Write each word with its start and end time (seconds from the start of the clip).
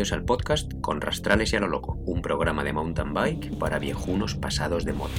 Bienvenidos 0.00 0.18
al 0.18 0.24
podcast 0.24 0.72
Con 0.80 1.02
Rastrales 1.02 1.52
y 1.52 1.56
a 1.56 1.60
lo 1.60 1.68
Loco, 1.68 1.98
un 2.06 2.22
programa 2.22 2.64
de 2.64 2.72
mountain 2.72 3.12
bike 3.12 3.58
para 3.58 3.78
viejunos 3.78 4.34
pasados 4.34 4.86
de 4.86 4.94
moda. 4.94 5.10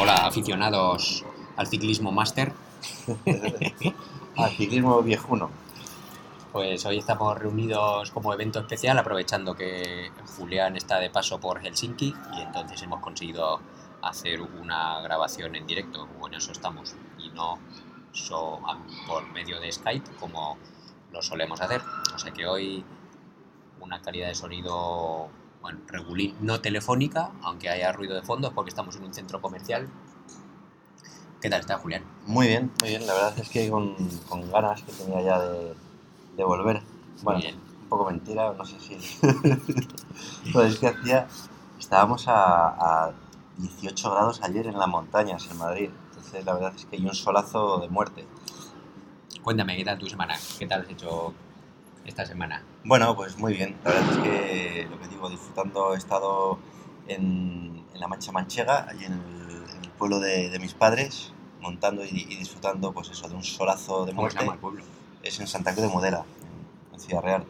Hola, 0.00 0.26
aficionados 0.26 1.24
al 1.56 1.68
ciclismo 1.68 2.10
máster. 2.10 2.52
Al 4.36 4.50
ciclismo 4.56 5.00
viejuno. 5.02 5.50
Pues 6.50 6.84
hoy 6.84 6.98
estamos 6.98 7.38
reunidos 7.38 8.10
como 8.10 8.34
evento 8.34 8.58
especial, 8.58 8.98
aprovechando 8.98 9.54
que 9.54 10.10
Julián 10.36 10.74
está 10.74 10.98
de 10.98 11.10
paso 11.10 11.38
por 11.38 11.60
Helsinki 11.60 12.12
y 12.36 12.40
entonces 12.40 12.82
hemos 12.82 12.98
conseguido 12.98 13.60
hacer 14.02 14.40
una 14.40 15.00
grabación 15.02 15.54
en 15.56 15.66
directo, 15.66 16.08
o 16.20 16.26
en 16.28 16.34
eso 16.34 16.52
estamos, 16.52 16.94
y 17.18 17.28
no 17.30 17.58
so- 18.12 18.60
por 19.06 19.26
medio 19.32 19.60
de 19.60 19.70
Skype 19.70 20.10
como 20.18 20.56
lo 21.12 21.22
solemos 21.22 21.60
hacer. 21.60 21.80
O 22.14 22.18
sea 22.18 22.32
que 22.32 22.46
hoy 22.46 22.84
una 23.80 24.00
calidad 24.02 24.28
de 24.28 24.34
sonido, 24.34 25.28
bueno, 25.62 25.80
regulín, 25.86 26.36
no 26.40 26.60
telefónica, 26.60 27.30
aunque 27.42 27.68
haya 27.68 27.92
ruido 27.92 28.14
de 28.14 28.22
fondo, 28.22 28.52
porque 28.52 28.68
estamos 28.70 28.96
en 28.96 29.04
un 29.04 29.14
centro 29.14 29.40
comercial. 29.40 29.88
¿Qué 31.40 31.48
tal 31.48 31.60
está 31.60 31.78
Julián? 31.78 32.04
Muy 32.26 32.48
bien, 32.48 32.70
muy 32.80 32.90
bien. 32.90 33.06
La 33.06 33.14
verdad 33.14 33.38
es 33.38 33.48
que 33.48 33.70
con, 33.70 33.94
con 34.28 34.50
ganas 34.50 34.82
que 34.82 34.92
tenía 34.92 35.22
ya 35.22 35.40
de, 35.40 35.74
de 36.36 36.44
volver. 36.44 36.82
Bueno, 37.22 37.40
bien. 37.40 37.56
un 37.56 37.88
poco 37.88 38.04
mentira, 38.10 38.52
no 38.52 38.64
sé 38.64 38.78
si. 38.78 38.96
pues 40.52 40.74
es 40.74 40.78
que 40.78 40.88
hacía. 40.88 41.26
Estábamos 41.78 42.28
a, 42.28 43.06
a 43.06 43.12
18 43.60 44.10
grados 44.10 44.40
ayer 44.42 44.66
en 44.66 44.78
las 44.78 44.88
montañas 44.88 45.48
en 45.50 45.58
Madrid. 45.58 45.90
Entonces, 46.10 46.44
la 46.44 46.54
verdad 46.54 46.72
es 46.76 46.84
que 46.86 46.96
hay 46.96 47.04
un 47.06 47.14
solazo 47.14 47.78
de 47.78 47.88
muerte. 47.88 48.26
Cuéntame, 49.42 49.76
¿qué 49.76 49.84
tal 49.84 49.98
tu 49.98 50.06
semana? 50.08 50.36
¿Qué 50.58 50.66
tal 50.66 50.82
has 50.82 50.90
hecho 50.90 51.32
esta 52.04 52.26
semana? 52.26 52.62
Bueno, 52.84 53.14
pues 53.16 53.38
muy 53.38 53.54
bien. 53.54 53.76
La 53.84 53.90
verdad 53.92 54.10
es 54.12 54.18
que 54.18 54.88
lo 54.90 54.98
que 55.00 55.08
digo, 55.08 55.30
disfrutando, 55.30 55.94
he 55.94 55.98
estado 55.98 56.58
en, 57.08 57.84
en 57.94 58.00
la 58.00 58.08
Mancha 58.08 58.32
Manchega, 58.32 58.86
allí 58.88 59.04
en 59.04 59.12
el, 59.14 59.70
en 59.76 59.84
el 59.84 59.90
pueblo 59.92 60.20
de, 60.20 60.50
de 60.50 60.58
mis 60.58 60.74
padres, 60.74 61.32
montando 61.60 62.04
y, 62.04 62.08
y 62.28 62.36
disfrutando, 62.36 62.92
pues 62.92 63.10
eso, 63.10 63.28
de 63.28 63.34
un 63.34 63.44
solazo 63.44 64.04
de 64.04 64.12
¿Cómo 64.14 64.28
se 64.28 64.36
muerte. 64.36 64.38
llama 64.40 64.52
el 64.54 64.58
pueblo? 64.60 64.84
es 65.22 65.38
en 65.38 65.46
Santa 65.46 65.72
Cruz 65.74 65.86
de 65.86 65.92
Mudela, 65.92 66.24
en, 66.90 66.94
en 66.94 67.00
Ciudad 67.00 67.22
Real. 67.22 67.44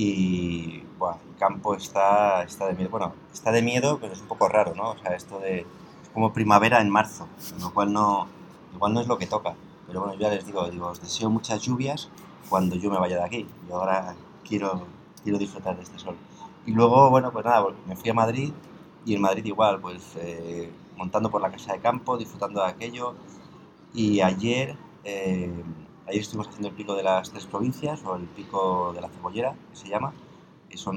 Y 0.00 0.84
buah, 0.96 1.16
el 1.28 1.36
campo 1.40 1.74
está, 1.74 2.44
está 2.44 2.68
de 2.68 2.74
miedo. 2.74 2.88
Bueno, 2.88 3.14
está 3.32 3.50
de 3.50 3.62
miedo, 3.62 3.98
pero 4.00 4.12
es 4.12 4.20
un 4.20 4.28
poco 4.28 4.46
raro, 4.48 4.72
¿no? 4.76 4.90
O 4.90 4.98
sea, 4.98 5.16
esto 5.16 5.40
de. 5.40 5.66
Es 6.02 6.08
como 6.14 6.32
primavera 6.32 6.80
en 6.80 6.88
marzo, 6.88 7.26
lo 7.60 7.74
cual 7.74 7.92
no, 7.92 8.28
igual 8.72 8.94
no 8.94 9.00
es 9.00 9.08
lo 9.08 9.18
que 9.18 9.26
toca. 9.26 9.56
Pero 9.88 10.02
bueno, 10.02 10.14
yo 10.14 10.20
ya 10.20 10.28
les 10.30 10.46
digo, 10.46 10.70
digo, 10.70 10.86
os 10.86 11.00
deseo 11.00 11.30
muchas 11.30 11.62
lluvias 11.62 12.08
cuando 12.48 12.76
yo 12.76 12.92
me 12.92 12.98
vaya 13.00 13.16
de 13.16 13.24
aquí. 13.24 13.48
Yo 13.68 13.74
ahora 13.74 14.14
quiero, 14.48 14.86
quiero 15.24 15.36
disfrutar 15.36 15.76
de 15.76 15.82
este 15.82 15.98
sol. 15.98 16.14
Y 16.64 16.70
luego, 16.70 17.10
bueno, 17.10 17.32
pues 17.32 17.44
nada, 17.44 17.66
me 17.88 17.96
fui 17.96 18.10
a 18.10 18.14
Madrid 18.14 18.52
y 19.04 19.14
en 19.16 19.20
Madrid 19.20 19.44
igual, 19.46 19.80
pues 19.80 20.14
eh, 20.14 20.70
montando 20.96 21.28
por 21.28 21.42
la 21.42 21.50
casa 21.50 21.72
de 21.72 21.80
campo, 21.80 22.16
disfrutando 22.16 22.60
de 22.60 22.68
aquello. 22.68 23.14
Y 23.92 24.20
ayer, 24.20 24.76
eh, 25.02 25.52
ayer 26.08 26.20
estuvimos 26.22 26.48
haciendo 26.48 26.68
el 26.68 26.74
pico 26.74 26.94
de 26.94 27.02
las 27.02 27.30
tres 27.30 27.46
provincias, 27.46 28.02
o 28.04 28.16
el 28.16 28.24
pico 28.24 28.92
de 28.94 29.00
la 29.00 29.08
cebollera, 29.08 29.54
que 29.70 29.76
se 29.76 29.88
llama, 29.88 30.12
que 30.68 30.76
son 30.78 30.96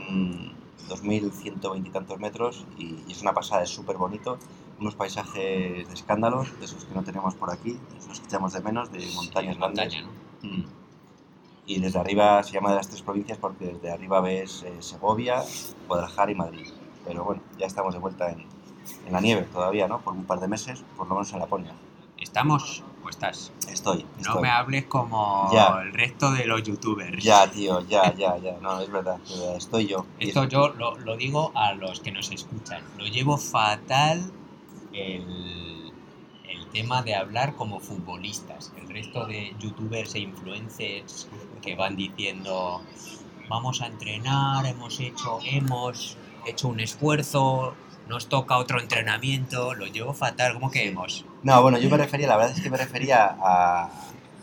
2.120 0.90 1.88
y 1.88 1.90
tantos 1.90 2.20
metros 2.20 2.66
y, 2.78 3.04
y 3.08 3.12
es 3.12 3.22
una 3.22 3.34
pasada, 3.34 3.64
es 3.64 3.70
súper 3.70 3.98
bonito. 3.98 4.38
Unos 4.80 4.96
paisajes 4.96 5.88
de 5.88 5.94
escándalos, 5.94 6.58
de 6.60 6.66
esos 6.66 6.86
que 6.86 6.96
no 6.96 7.04
tenemos 7.04 7.36
por 7.36 7.52
aquí, 7.52 7.72
de 7.92 7.98
esos 8.00 8.20
que 8.20 8.26
echamos 8.26 8.54
de 8.54 8.62
menos, 8.62 8.92
de 8.92 9.00
montañas 9.14 9.54
Sí, 9.56 9.60
grandes. 9.60 9.60
montaña, 9.60 10.02
¿no? 10.02 10.50
Mm. 10.50 10.66
Y 11.68 11.80
desde 11.80 12.00
arriba 12.00 12.42
se 12.44 12.54
llama 12.54 12.72
de 12.72 12.78
las 12.78 12.88
tres 12.90 13.04
provincias 13.04 13.38
porque 13.38 13.66
desde 13.74 13.92
arriba 13.92 14.20
ves 14.22 14.64
eh, 14.64 14.74
Segovia, 14.80 15.44
Guadalajara 15.88 16.32
y 16.32 16.36
Madrid. 16.36 16.68
Pero 17.06 17.24
bueno, 17.24 17.42
ya 17.60 17.68
estamos 17.68 17.94
de 17.94 18.00
vuelta 18.00 18.32
en, 18.32 18.40
en 19.06 19.14
la 19.14 19.22
nieve 19.22 19.44
todavía, 19.54 19.88
¿no? 19.88 20.02
Por 20.02 20.14
un 20.14 20.26
par 20.26 20.40
de 20.40 20.48
meses, 20.48 20.84
por 20.98 21.08
lo 21.08 21.14
menos 21.14 21.32
en 21.32 21.40
Laponia. 21.40 21.74
¿Estamos 22.18 22.84
estás? 23.12 23.52
Estoy, 23.70 24.04
No 24.18 24.22
estoy. 24.22 24.42
me 24.42 24.50
hables 24.50 24.86
como 24.86 25.48
Ya. 25.54 25.68
el 25.84 25.94
resto 25.94 26.32
de 26.32 26.46
los 26.46 26.64
youtubers. 26.64 27.24
Ya, 27.24 27.50
tío, 27.50 27.82
ya, 27.88 28.14
ya, 28.16 28.38
ya. 28.38 28.58
No, 28.62 28.80
es 28.82 28.92
verdad, 28.92 29.18
es 29.24 29.40
verdad, 29.40 29.56
estoy 29.58 29.86
yo. 29.88 30.06
Esto 30.20 30.44
es- 30.44 30.50
yo 30.50 30.70
lo, 30.70 30.98
lo 30.98 31.16
digo 31.16 31.52
a 31.56 31.74
los 31.74 32.00
que 32.00 32.12
nos 32.12 32.32
escuchan. 32.32 32.84
Lo 32.98 33.06
llevo 33.06 33.38
fatal 33.38 34.32
el, 34.94 35.94
el 36.50 36.68
tema 36.72 37.02
de 37.04 37.16
hablar 37.16 37.56
como 37.56 37.80
futbolistas. 37.80 38.72
El 38.82 38.90
resto 38.90 39.26
de 39.26 39.56
youtubers 39.60 40.16
e 40.16 40.20
influencers 40.20 41.28
que 41.62 41.76
van 41.76 41.96
diciendo 41.96 42.82
vamos 43.50 43.82
a 43.82 43.88
entrenar, 43.88 44.66
hemos 44.66 45.00
hecho, 45.02 45.40
hemos 45.44 46.16
hecho 46.46 46.70
un 46.70 46.80
esfuerzo, 46.80 47.74
nos 48.12 48.28
toca 48.28 48.58
otro 48.58 48.80
entrenamiento, 48.80 49.74
lo 49.74 49.88
llevo 49.88 50.14
fatal, 50.14 50.54
¿cómo 50.54 50.70
que 50.70 50.88
hemos? 50.88 51.26
No, 51.44 51.62
bueno, 51.62 51.78
yo 51.80 51.90
me 51.90 51.98
refería, 51.98 52.28
la 52.28 52.38
verdad 52.38 52.54
es 52.56 52.62
que 52.62 52.70
me 52.70 52.78
refería 52.78 53.36
a, 53.42 53.90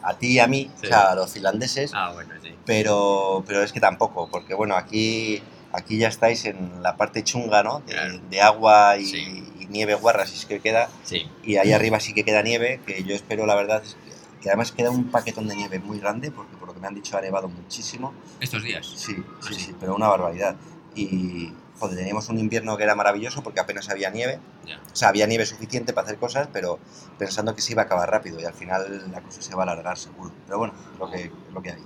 a 0.03 0.15
ti 0.15 0.29
y 0.33 0.39
a 0.41 0.47
mí, 0.47 0.71
Sí. 0.81 0.87
o 0.87 0.89
sea, 0.89 1.11
a 1.11 1.15
los 1.15 1.31
finlandeses, 1.33 1.93
Ah, 1.95 2.11
bueno, 2.15 2.33
sí. 2.43 2.55
pero, 2.65 3.45
pero 3.47 3.63
es 3.63 3.73
que 3.73 3.81
tampoco, 3.81 4.29
porque 4.31 4.55
bueno, 4.55 4.75
aquí, 4.75 5.43
aquí 5.73 5.99
ya 5.99 6.09
estáis 6.09 6.47
en 6.47 6.83
la 6.83 6.97
parte 6.97 7.23
chunga, 7.23 7.63
¿no? 7.63 7.81
De, 7.81 7.93
Claro. 7.93 8.19
de 8.31 8.41
agua 8.41 8.97
y, 8.97 9.05
Sí. 9.05 9.45
y 9.61 9.67
nieve 9.67 9.95
guarra, 9.95 10.27
si 10.27 10.35
es 10.37 10.47
que 10.47 10.61
queda, 10.61 10.89
Sí, 11.05 11.29
y 11.45 11.57
ahí 11.57 11.73
arriba 11.73 12.01
sí 12.01 12.15
que 12.15 12.25
queda 12.25 12.43
nieve, 12.43 12.81
que 12.87 13.05
yo 13.05 13.15
espero, 13.15 13.45
la 13.47 13.55
verdad, 13.55 13.83
es 13.85 13.95
que, 13.95 14.09
que 14.43 14.49
además 14.49 14.73
queda 14.73 14.91
un 14.91 15.11
paquetón 15.11 15.47
de 15.47 15.57
nieve 15.57 15.79
muy 15.79 15.99
grande, 16.01 16.31
porque 16.31 16.57
por 16.57 16.69
lo 16.69 16.75
que 16.75 16.81
me 16.81 16.87
han 16.87 16.95
dicho 16.95 17.19
ha 17.19 17.21
nevado 17.21 17.49
muchísimo. 17.49 18.15
estos 18.41 18.63
días. 18.63 18.87
Sí, 18.87 19.15
sí, 19.41 19.55
sí. 19.55 19.61
sí, 19.61 19.75
pero 19.79 19.95
una 19.95 20.09
barbaridad. 20.09 20.57
Y, 20.99 21.53
joder, 21.79 21.97
teníamos 21.97 22.29
un 22.29 22.39
invierno 22.39 22.77
que 22.77 22.83
era 22.83 22.95
maravilloso 22.95 23.43
porque 23.43 23.61
apenas 23.61 23.89
había 23.89 24.11
nieve. 24.11 24.41
Ya. 24.67 24.81
O 24.93 24.97
sea, 24.97 25.09
había 25.09 25.27
nieve 25.27 25.47
suficiente 25.47 25.93
para 25.93 26.07
hacer 26.07 26.19
cosas, 26.19 26.49
pero 26.53 26.79
pensando 27.19 27.55
que 27.55 27.63
se 27.63 27.73
iba 27.73 27.83
a 27.83 27.85
acabar 27.85 28.11
rápido 28.11 28.41
y 28.41 28.45
al 28.45 28.55
final 28.55 29.11
la 29.13 29.21
cosa 29.21 29.41
se 29.41 29.55
va 29.55 29.63
a 29.63 29.73
alargar 29.73 29.97
seguro. 29.97 30.33
Pero 30.47 30.59
bueno, 30.59 30.75
es 30.93 30.99
lo 30.99 31.11
que, 31.11 31.33
lo 31.53 31.63
que 31.63 31.71
hay. 31.73 31.83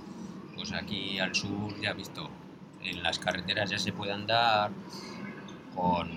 Pues 0.55 0.71
aquí 0.73 1.19
al 1.19 1.35
sur 1.35 1.79
ya 1.79 1.93
visto, 1.93 2.29
en 2.81 3.03
las 3.03 3.19
carreteras 3.19 3.69
ya 3.69 3.77
se 3.77 3.91
puede 3.91 4.13
andar 4.13 4.71
con, 5.75 6.09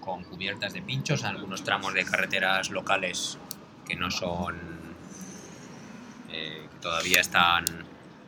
con 0.00 0.22
cubiertas 0.24 0.72
de 0.72 0.82
pinchos, 0.82 1.24
algunos 1.24 1.64
tramos 1.64 1.94
de 1.94 2.04
carreteras 2.04 2.70
locales 2.70 3.38
que 3.86 3.96
no 3.96 4.10
son, 4.10 4.56
eh, 6.30 6.68
que 6.70 6.78
todavía 6.80 7.20
están, 7.20 7.64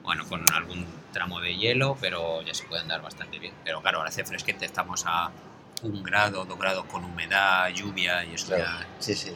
bueno, 0.02 0.24
con 0.28 0.44
algún 0.52 0.86
tramo 1.16 1.40
de 1.40 1.56
hielo, 1.56 1.96
pero 1.98 2.42
ya 2.42 2.52
se 2.52 2.64
puede 2.64 2.82
andar 2.82 3.00
bastante 3.00 3.38
bien. 3.38 3.54
Pero 3.64 3.80
claro, 3.80 3.98
ahora 3.98 4.10
hace 4.10 4.22
fresquete, 4.24 4.66
estamos 4.66 5.04
a 5.06 5.30
un 5.82 6.02
grado, 6.02 6.44
dos 6.44 6.58
grados 6.58 6.84
con 6.86 7.04
humedad, 7.06 7.70
lluvia 7.70 8.22
y 8.26 8.34
eso 8.34 8.48
Claro. 8.48 8.64
ya 8.64 8.86
Sí, 8.98 9.14
sí. 9.14 9.32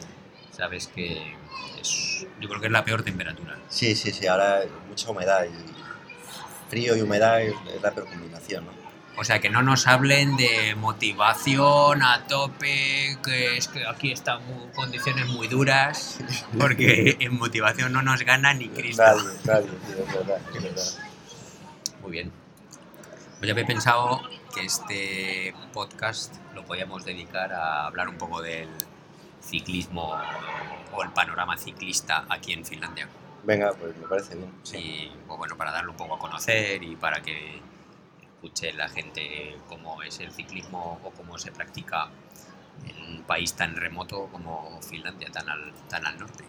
sabes 0.55 0.87
que 0.87 1.35
es, 1.79 2.27
yo 2.39 2.47
creo 2.47 2.61
que 2.61 2.67
es 2.67 2.71
la 2.71 2.85
peor 2.85 3.01
temperatura. 3.03 3.57
Sí, 3.67 3.95
sí, 3.95 4.11
sí. 4.11 4.27
Ahora 4.27 4.61
mucha 4.87 5.09
humedad 5.09 5.43
y 5.45 6.69
frío 6.69 6.95
y 6.95 7.01
humedad 7.01 7.41
es, 7.41 7.55
es 7.75 7.81
la 7.81 7.91
peor 7.91 8.07
combinación, 8.07 8.65
¿no? 8.65 8.71
O 9.17 9.23
sea, 9.23 9.39
que 9.39 9.49
no 9.49 9.61
nos 9.63 9.87
hablen 9.87 10.37
de 10.37 10.73
motivación 10.75 12.01
a 12.03 12.25
tope, 12.27 13.17
que 13.23 13.57
es 13.57 13.67
que 13.67 13.85
aquí 13.85 14.11
están 14.11 14.45
muy- 14.45 14.71
condiciones 14.73 15.25
muy 15.27 15.47
duras, 15.47 16.19
porque 16.59 17.17
en 17.19 17.37
motivación 17.37 17.91
no 17.91 18.01
nos 18.03 18.21
gana 18.21 18.53
ni 18.53 18.69
Cristo. 18.69 19.03
Nadie, 19.03 19.29
nadie, 19.45 19.67
tío, 19.87 20.03
es 20.05 20.13
verdad, 20.13 20.37
es 20.55 20.63
verdad. 20.63 21.10
Muy 22.01 22.11
bien. 22.11 22.31
Pues 23.37 23.47
ya 23.47 23.53
había 23.53 23.65
pensado 23.65 24.21
que 24.53 24.65
este 24.65 25.53
podcast 25.73 26.35
lo 26.53 26.65
podíamos 26.65 27.05
dedicar 27.05 27.53
a 27.53 27.87
hablar 27.87 28.09
un 28.09 28.17
poco 28.17 28.41
del 28.41 28.69
ciclismo 29.41 30.15
o 30.93 31.03
el 31.03 31.09
panorama 31.11 31.57
ciclista 31.57 32.25
aquí 32.29 32.53
en 32.53 32.65
Finlandia. 32.65 33.07
Venga, 33.43 33.73
pues 33.73 33.95
me 33.97 34.07
parece 34.07 34.35
bien. 34.35 34.51
Sí. 34.63 34.77
Y 34.77 35.11
pues 35.27 35.37
bueno, 35.39 35.57
para 35.57 35.71
darlo 35.71 35.91
un 35.91 35.97
poco 35.97 36.15
a 36.15 36.19
conocer 36.19 36.83
y 36.83 36.95
para 36.95 37.21
que 37.21 37.61
escuche 38.21 38.73
la 38.73 38.89
gente 38.89 39.57
cómo 39.67 40.03
es 40.03 40.19
el 40.19 40.31
ciclismo 40.31 40.99
o 41.03 41.11
cómo 41.11 41.37
se 41.37 41.51
practica 41.51 42.09
en 42.85 43.17
un 43.17 43.23
país 43.23 43.53
tan 43.53 43.75
remoto 43.75 44.27
como 44.31 44.79
Finlandia, 44.81 45.29
tan 45.31 45.49
al, 45.49 45.73
tan 45.89 46.05
al 46.05 46.19
norte. 46.19 46.43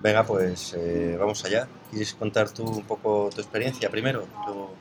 Venga, 0.00 0.24
pues 0.24 0.74
eh, 0.76 1.16
vamos 1.18 1.44
allá. 1.44 1.68
¿Quieres 1.90 2.14
contar 2.14 2.50
tú 2.50 2.64
un 2.64 2.84
poco 2.84 3.30
tu 3.34 3.40
experiencia 3.40 3.90
primero? 3.90 4.26
Luego 4.46 4.74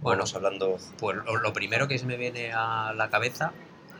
Bueno. 0.00 0.18
vamos 0.20 0.34
hablando. 0.34 0.78
Pues 0.98 1.18
lo, 1.42 1.52
primero 1.52 1.86
que 1.86 1.98
se 1.98 2.06
me 2.06 2.16
viene 2.16 2.52
a 2.52 2.92
la 2.94 3.10
cabeza 3.10 3.52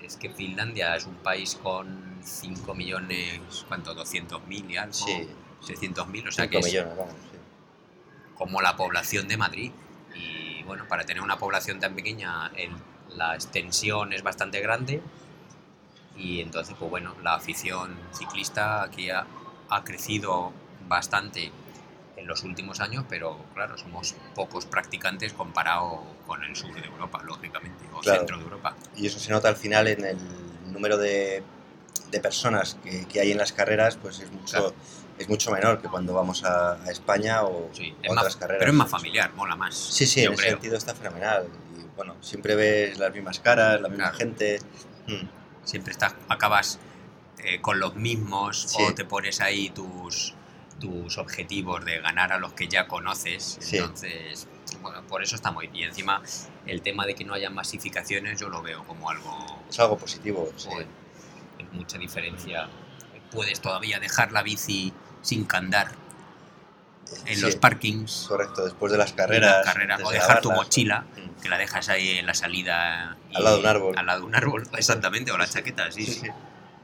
es 0.03 0.17
que 0.17 0.31
Finlandia 0.31 0.97
es 0.97 1.05
un 1.07 1.17
país 1.17 1.59
con 1.63 2.19
5 2.23 2.75
millones, 2.75 3.41
¿cuánto? 3.69 3.95
200.000 3.95 4.71
y 4.71 4.77
algo, 4.77 4.93
Sí, 4.95 5.29
600.000, 5.63 6.29
o 6.29 6.33
sea 6.33 6.45
5 6.45 6.51
que 6.51 6.59
es 6.59 6.65
millones, 6.67 6.97
vamos. 6.97 7.13
sí. 7.31 7.39
como 8.37 8.63
la 8.63 8.77
población 8.77 9.29
de 9.29 9.37
Madrid. 9.37 9.73
Y 10.15 10.63
bueno, 10.65 10.87
para 10.89 11.05
tener 11.05 11.23
una 11.23 11.39
población 11.39 11.79
tan 11.79 11.95
pequeña, 11.95 12.51
el- 12.57 12.71
la 13.17 13.35
extensión 13.35 14.13
es 14.13 14.23
bastante 14.23 14.61
grande 14.61 15.01
Y 16.17 16.41
entonces, 16.41 16.75
pues 16.79 16.91
bueno, 16.91 17.15
la 17.23 17.35
afición 17.35 17.97
ciclista 18.13 18.83
aquí 18.83 19.09
ha, 19.09 19.25
ha 19.71 19.85
crecido 19.85 20.53
bastante 20.89 21.51
en 22.17 22.27
los 22.27 22.43
últimos 22.43 22.81
años, 22.81 23.05
pero 23.09 23.39
claro, 23.55 23.79
somos 23.79 24.15
pocos 24.35 24.67
practicantes 24.67 25.33
comparado 25.33 26.03
con 26.27 26.43
el 26.43 26.57
sur 26.57 26.75
de 26.75 26.87
Europa, 26.87 27.23
lógicamente, 27.25 27.85
o 27.95 28.01
Claro. 28.01 28.19
centro 28.21 28.39
de 28.39 28.43
Europa. 28.45 28.75
Y 28.97 29.07
eso 29.07 29.19
se 29.21 29.31
nota 29.31 29.49
al 29.49 29.57
final 29.57 29.87
en 29.89 30.05
el 30.05 30.19
número 30.73 30.97
de, 30.99 31.43
de 32.11 32.21
personas 32.21 32.77
que, 32.83 33.07
que 33.07 33.21
hay 33.21 33.31
en 33.33 33.39
las 33.39 33.53
carreras, 33.53 33.97
pues 33.97 34.19
es 34.21 34.33
mucho, 34.33 34.57
Claro. 34.57 34.75
es 35.19 35.29
mucho 35.29 35.53
menor 35.53 35.81
que 35.81 35.89
cuando 35.89 36.13
vamos 36.15 36.43
a, 36.45 36.73
a 36.83 36.91
España 36.91 37.45
o 37.45 37.69
Sí, 37.73 37.95
es 38.03 38.11
otras 38.11 38.25
más, 38.25 38.37
carreras. 38.37 38.59
pero 38.61 38.71
es 38.73 38.77
más 38.79 38.91
familiar, 38.91 39.33
mola 39.35 39.55
más. 39.55 39.75
Sí, 39.77 40.07
sí, 40.07 40.23
en 40.25 40.33
ese 40.33 40.43
creo. 40.43 40.53
sentido 40.55 40.77
está 40.77 40.95
fenomenal. 40.95 41.47
Y 41.79 41.97
bueno, 41.97 42.17
siempre 42.21 42.57
ves 42.57 42.99
las 42.99 43.13
mismas 43.15 43.39
caras, 43.39 43.81
la 43.81 43.89
misma 43.89 44.05
Claro. 44.11 44.19
gente. 44.19 44.61
Mm, 45.07 45.27
Siempre 45.65 45.93
estás, 45.93 46.15
acabas 46.31 46.79
eh, 47.45 47.61
con 47.61 47.79
los 47.81 47.95
mismos 47.97 48.63
Sí. 48.69 48.83
o 48.83 48.95
te 48.95 49.05
pones 49.05 49.41
ahí 49.41 49.71
tus, 49.71 50.35
tus 50.81 51.19
objetivos 51.19 51.85
de 51.85 52.01
ganar 52.01 52.33
a 52.33 52.39
los 52.39 52.53
que 52.53 52.69
ya 52.69 52.87
conoces. 52.87 53.59
Sí. 53.61 53.77
Entonces, 53.79 54.47
bueno, 54.83 55.03
por 55.07 55.23
eso 55.23 55.35
está 55.37 55.51
muy 55.51 55.67
bien. 55.69 55.85
Y 55.85 55.89
encima, 55.89 56.23
el 56.67 56.83
tema 56.83 57.07
de 57.07 57.15
que 57.15 57.25
no 57.25 57.35
haya 57.35 57.51
masificaciones, 57.51 58.41
yo 58.41 58.49
lo 58.49 58.63
veo 58.63 58.85
como 58.85 59.11
algo 59.11 59.63
Es 59.69 59.79
algo 59.81 59.97
positivo. 59.99 60.51
sí. 60.57 60.69
Es 61.59 61.73
mucha 61.73 61.99
diferencia. 61.99 62.69
Puedes 63.33 63.61
todavía 63.61 63.99
dejar 63.99 64.33
la 64.33 64.43
bici 64.43 64.93
sin 65.23 65.45
candar 65.45 65.93
en 67.27 67.37
Sí, 67.37 67.41
los 67.43 67.57
parkings, 67.57 68.27
Correcto, 68.29 68.65
después 68.65 68.93
de 68.93 68.99
las 68.99 69.13
carreras. 69.15 69.65
las 69.65 69.65
carreras, 69.75 69.97
antes 69.97 70.07
o 70.09 70.11
de 70.13 70.19
dejar 70.19 70.41
tu 70.41 70.53
mochila, 70.53 71.01
Mm, 71.17 71.41
que 71.43 71.49
la 71.49 71.57
dejas 71.59 71.89
ahí 71.89 72.19
en 72.19 72.27
la 72.27 72.35
salida. 72.35 73.17
y- 73.31 73.37
Al 73.37 73.45
lado 73.45 73.57
de 73.57 73.63
un 73.63 73.67
árbol. 73.69 73.95
Al 73.99 74.07
lado 74.07 74.21
de 74.21 74.27
un 74.27 74.35
árbol, 74.35 74.69
exactamente, 74.77 75.33
o 75.33 75.39
la 75.39 75.47
chaqueta, 75.47 75.91
sí. 75.91 76.05
sí. 76.07 76.29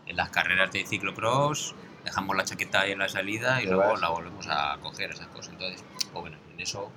En 0.06 0.17
las 0.17 0.31
carreras 0.31 0.71
de 0.73 0.85
ciclocross 0.87 1.75
dejamos 2.05 2.37
la 2.37 2.45
chaqueta 2.45 2.83
ahí 2.83 2.93
en 2.93 2.99
la 2.99 3.09
salida 3.09 3.62
y 3.62 3.67
luego 3.67 3.93
vas. 3.93 4.01
la 4.01 4.11
volvemos 4.11 4.47
a 4.49 4.77
coger, 4.83 5.11
esas 5.12 5.29
cosas. 5.29 5.53
Entonces, 5.53 5.85
pues 6.12 6.21
bueno, 6.23 6.37
en 6.53 6.61
eso. 6.61 6.91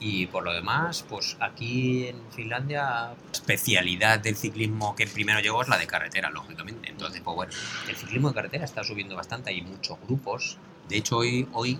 Y 0.00 0.26
por 0.26 0.44
lo 0.44 0.52
demás, 0.52 1.04
pues 1.08 1.36
aquí 1.40 2.08
en 2.08 2.20
Finlandia, 2.30 3.14
especialidad 3.32 4.18
del 4.20 4.36
ciclismo 4.36 4.94
que 4.94 5.06
primero 5.06 5.40
llegó 5.40 5.62
es 5.62 5.68
la 5.68 5.78
de 5.78 5.86
carretera, 5.86 6.30
lógicamente. 6.30 6.90
Entonces, 6.90 7.22
pues 7.24 7.34
bueno, 7.34 7.52
el 7.88 7.96
ciclismo 7.96 8.28
de 8.28 8.34
carretera 8.34 8.64
está 8.64 8.84
subiendo 8.84 9.16
bastante, 9.16 9.50
hay 9.50 9.62
muchos 9.62 9.98
grupos. 10.02 10.58
De 10.88 10.98
hecho, 10.98 11.16
hoy, 11.18 11.48
hoy 11.52 11.78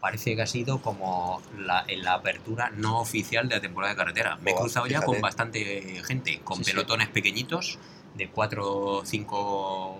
parece 0.00 0.34
que 0.34 0.42
ha 0.42 0.46
sido 0.48 0.82
como 0.82 1.40
la, 1.56 1.84
en 1.86 2.02
la 2.02 2.14
apertura 2.14 2.70
no 2.74 2.98
oficial 3.00 3.48
de 3.48 3.54
la 3.56 3.60
temporada 3.60 3.92
de 3.92 3.96
carretera. 3.98 4.36
Me 4.42 4.50
he 4.50 4.54
cruzado 4.56 4.86
ya 4.86 5.00
con 5.02 5.20
bastante 5.20 6.02
gente, 6.04 6.40
con 6.40 6.58
Sí, 6.58 6.64
sí. 6.64 6.70
pelotones 6.72 7.08
pequeñitos 7.08 7.78
de 8.14 8.28
cuatro 8.30 8.68
o 8.68 9.04
cinco 9.04 9.98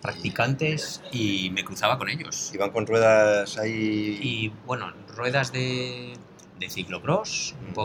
practicantes 0.00 1.02
y 1.12 1.50
me 1.50 1.64
cruzaba 1.64 1.98
con 1.98 2.08
ellos. 2.08 2.50
Y 2.54 2.58
van 2.58 2.70
con 2.70 2.86
ruedas 2.86 3.58
ahí. 3.58 4.18
Y 4.20 4.52
bueno, 4.66 4.92
ruedas 5.16 5.52
de, 5.52 6.14
de 6.58 6.70
ciclocross 6.70 7.54
Mm. 7.74 7.78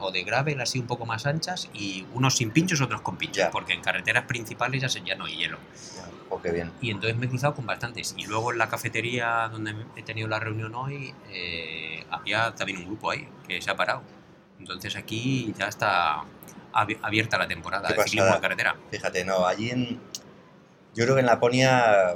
o 0.00 0.10
de 0.12 0.22
gravel 0.22 0.60
así 0.60 0.78
un 0.78 0.86
poco 0.86 1.06
más 1.06 1.26
anchas 1.26 1.68
y 1.74 2.04
unos 2.14 2.36
sin 2.36 2.50
pinchos, 2.50 2.80
otros 2.80 3.00
con 3.00 3.16
pinchos, 3.16 3.38
Ya. 3.38 3.50
porque 3.50 3.72
en 3.72 3.80
carreteras 3.82 4.24
principales 4.26 4.82
ya, 4.82 4.88
se- 4.88 5.02
ya 5.02 5.14
no 5.14 5.24
hay 5.24 5.36
hielo. 5.36 5.58
Oh, 6.30 6.40
qué 6.40 6.50
bien. 6.50 6.72
Y 6.80 6.90
entonces 6.90 7.16
me 7.18 7.26
he 7.26 7.28
cruzado 7.28 7.54
con 7.54 7.66
bastantes. 7.66 8.14
Y 8.16 8.26
luego 8.26 8.52
en 8.52 8.58
la 8.58 8.68
cafetería 8.68 9.48
donde 9.50 9.74
he 9.96 10.02
tenido 10.02 10.28
la 10.28 10.38
reunión 10.40 10.74
hoy, 10.74 11.12
eh, 11.30 12.04
había 12.10 12.54
también 12.54 12.78
un 12.78 12.86
grupo 12.86 13.10
ahí 13.10 13.28
que 13.46 13.60
se 13.60 13.70
ha 13.70 13.76
parado. 13.76 14.02
Entonces 14.58 14.96
aquí 14.96 15.52
ya 15.58 15.66
está 15.68 16.22
abierta 16.72 17.38
la 17.38 17.48
temporada 17.48 17.88
de 17.88 18.02
ciclismo 18.02 18.34
de 18.34 18.40
carretera. 18.40 18.76
Fíjate, 18.90 19.24
no, 19.24 19.46
allí 19.46 19.70
en. 19.70 20.00
Yo 20.94 21.04
creo 21.04 21.14
que 21.14 21.20
en 21.20 21.26
Laponia 21.26 22.14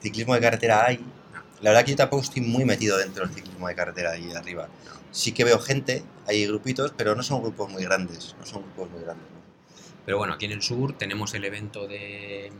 ciclismo 0.00 0.34
de 0.34 0.40
carretera 0.40 0.84
hay. 0.86 1.00
La 1.60 1.70
verdad 1.70 1.84
que 1.84 1.92
yo 1.92 1.96
tampoco 1.96 2.22
estoy 2.22 2.42
muy 2.42 2.64
metido 2.64 2.96
dentro 2.98 3.26
del 3.26 3.34
ciclismo 3.34 3.66
de 3.68 3.74
carretera 3.74 4.12
ahí 4.12 4.30
arriba. 4.32 4.68
Sí 5.10 5.32
que 5.32 5.44
veo 5.44 5.58
gente, 5.58 6.04
hay 6.26 6.46
grupitos, 6.46 6.92
pero 6.96 7.14
no 7.16 7.22
son 7.22 7.42
grupos 7.42 7.70
muy 7.70 7.82
grandes. 7.82 8.36
No 8.38 8.46
son 8.46 8.62
grupos 8.62 8.90
muy 8.90 9.00
grandes. 9.02 9.26
¿no? 9.30 9.38
Pero 10.04 10.18
bueno, 10.18 10.34
aquí 10.34 10.46
en 10.46 10.52
el 10.52 10.62
sur 10.62 10.96
tenemos 10.96 11.34
el 11.34 11.44
evento 11.44 11.86
de, 11.88 12.52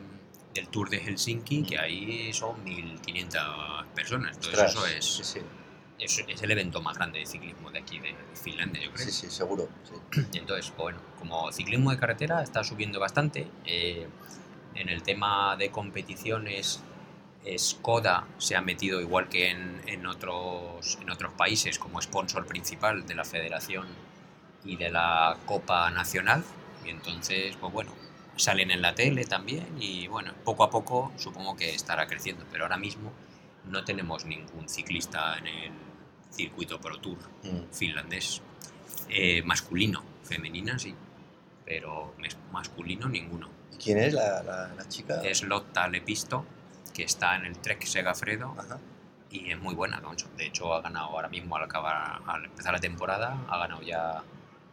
del 0.54 0.68
Tour 0.68 0.90
de 0.90 0.98
Helsinki, 0.98 1.62
que 1.62 1.78
ahí 1.78 2.32
son 2.32 2.64
1.500 2.64 3.86
personas. 3.94 4.36
Entonces 4.36 4.60
Ostras, 4.60 4.70
eso 4.72 4.86
es, 4.86 5.04
Sí, 5.04 5.24
sí, 5.24 5.40
es, 5.98 6.24
es 6.28 6.42
el 6.42 6.50
evento 6.50 6.80
más 6.80 6.96
grande 6.96 7.20
de 7.20 7.26
ciclismo 7.26 7.70
de 7.70 7.80
aquí, 7.80 7.98
de 7.98 8.14
Finlandia, 8.34 8.82
yo 8.82 8.92
creo. 8.92 9.06
sí, 9.06 9.12
sí, 9.12 9.30
seguro. 9.30 9.68
sí. 9.84 9.94
Y 10.32 10.38
entonces, 10.38 10.72
bueno, 10.76 10.98
como 11.18 11.50
ciclismo 11.52 11.90
de 11.90 11.98
carretera 11.98 12.42
está 12.42 12.64
subiendo 12.64 13.00
bastante. 13.00 13.48
eh, 13.64 14.08
en 14.74 14.88
el 14.88 15.02
tema 15.02 15.56
de 15.56 15.70
competiciones, 15.70 16.82
Skoda 17.56 18.26
se 18.38 18.56
ha 18.56 18.60
metido 18.60 19.00
igual 19.00 19.28
que 19.28 19.50
en, 19.50 19.80
en 19.86 20.06
otros, 20.06 20.98
en 21.00 21.10
otros 21.10 21.32
países 21.32 21.78
como 21.78 22.00
sponsor 22.02 22.46
principal 22.46 23.06
de 23.06 23.14
la 23.14 23.24
federación 23.24 23.86
y 24.64 24.76
de 24.76 24.90
la 24.90 25.36
Copa 25.46 25.90
Nacional. 25.90 26.44
Y 26.84 26.90
entonces, 26.90 27.56
pues 27.56 27.72
bueno, 27.72 27.92
salen 28.36 28.70
en 28.70 28.82
la 28.82 28.94
tele 28.94 29.24
también 29.24 29.66
y 29.80 30.06
bueno, 30.08 30.32
poco 30.44 30.62
a 30.64 30.70
poco 30.70 31.12
supongo 31.16 31.56
que 31.56 31.74
estará 31.74 32.06
creciendo. 32.06 32.44
Pero 32.52 32.64
ahora 32.64 32.76
mismo 32.76 33.12
no 33.64 33.84
tenemos 33.84 34.24
ningún 34.26 34.68
ciclista 34.68 35.38
en 35.38 35.46
el 35.46 35.72
circuito 36.30 36.80
Pro 36.80 36.98
Tour 36.98 37.18
Mm. 37.44 37.72
finlandés. 37.72 38.42
Eh, 39.08 39.42
masculino, 39.42 40.02
femenina 40.22 40.78
sí, 40.78 40.94
pero 41.64 42.14
masculino 42.52 43.08
ninguno. 43.08 43.48
¿Y 43.72 43.76
quién 43.76 43.98
es 43.98 44.12
la, 44.12 44.42
la, 44.42 44.68
la 44.74 44.88
chica? 44.88 45.22
Es 45.22 45.42
Lotta 45.42 45.88
Lepisto, 45.88 46.44
que 46.92 47.04
está 47.04 47.36
en 47.36 47.44
el 47.46 47.58
Trek 47.58 47.84
Segafredo 47.84 48.54
Ajá. 48.58 48.78
y 49.30 49.50
es 49.50 49.58
muy 49.58 49.74
buena. 49.74 50.02
De 50.36 50.46
hecho, 50.46 50.74
ha 50.74 50.80
ganado 50.82 51.06
ahora 51.06 51.28
mismo 51.28 51.56
al, 51.56 51.64
acabar, 51.64 52.20
al 52.26 52.44
empezar 52.44 52.72
la 52.72 52.80
temporada, 52.80 53.38
ha 53.48 53.58
ganado 53.58 53.82
ya, 53.82 54.22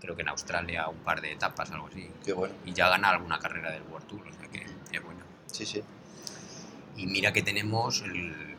creo 0.01 0.15
que 0.15 0.23
en 0.23 0.29
Australia, 0.29 0.87
un 0.89 0.97
par 0.99 1.21
de 1.21 1.31
etapas, 1.31 1.71
algo 1.71 1.87
así. 1.87 2.09
Qué 2.25 2.33
bueno. 2.33 2.53
Y 2.65 2.73
ya 2.73 2.89
gana 2.89 3.09
alguna 3.09 3.39
carrera 3.39 3.71
del 3.71 3.83
World 3.83 4.07
Tour, 4.07 4.27
o 4.27 4.33
sea 4.33 4.47
que 4.49 4.65
es 4.91 5.03
buena. 5.03 5.23
Sí, 5.47 5.65
sí. 5.65 5.81
Y 6.97 7.05
mira 7.07 7.31
que 7.33 7.41
tenemos 7.43 8.01
el, 8.01 8.54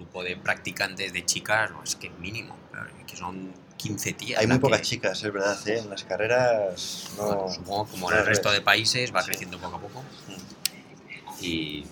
grupo 0.00 0.22
de 0.24 0.36
practicantes 0.36 1.12
de 1.12 1.24
chicas, 1.26 1.70
no, 1.70 1.82
es 1.82 1.94
que 1.96 2.06
es 2.08 2.18
mínimo, 2.18 2.56
claro, 2.72 2.88
que 3.06 3.16
son 3.16 3.52
15 3.76 4.12
tías. 4.14 4.40
Hay 4.40 4.46
muy 4.46 4.58
pocas 4.58 4.80
que- 4.80 4.86
chicas, 4.86 5.22
es 5.22 5.32
verdad, 5.32 5.68
¿eh? 5.68 5.78
En 5.78 5.90
las 5.90 6.04
carreras 6.04 7.10
no... 7.18 7.24
Bueno, 7.26 7.48
supongo 7.52 7.86
como 7.86 8.10
en 8.12 8.18
el 8.18 8.26
resto 8.26 8.50
de 8.50 8.60
países 8.62 9.14
va 9.14 9.22
Sí. 9.22 9.28
creciendo 9.28 9.58
poco 9.58 9.76
a 9.76 9.80
poco. 9.80 10.02
Mm. 10.28 11.44
Y 11.44 11.84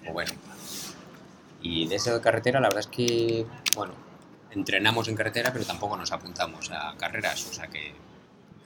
pues 0.00 0.12
bueno. 0.12 0.32
Y 1.60 1.86
de 1.86 1.94
eso 1.96 2.12
de 2.14 2.20
carretera, 2.20 2.58
la 2.60 2.66
verdad 2.68 2.80
es 2.80 2.86
que, 2.88 3.46
bueno, 3.76 3.94
entrenamos 4.50 5.06
en 5.08 5.14
carretera, 5.14 5.52
pero 5.52 5.64
tampoco 5.64 5.96
nos 5.96 6.10
apuntamos 6.10 6.70
a 6.72 6.96
carreras, 6.98 7.46
o 7.48 7.52
sea 7.52 7.68
que 7.68 7.92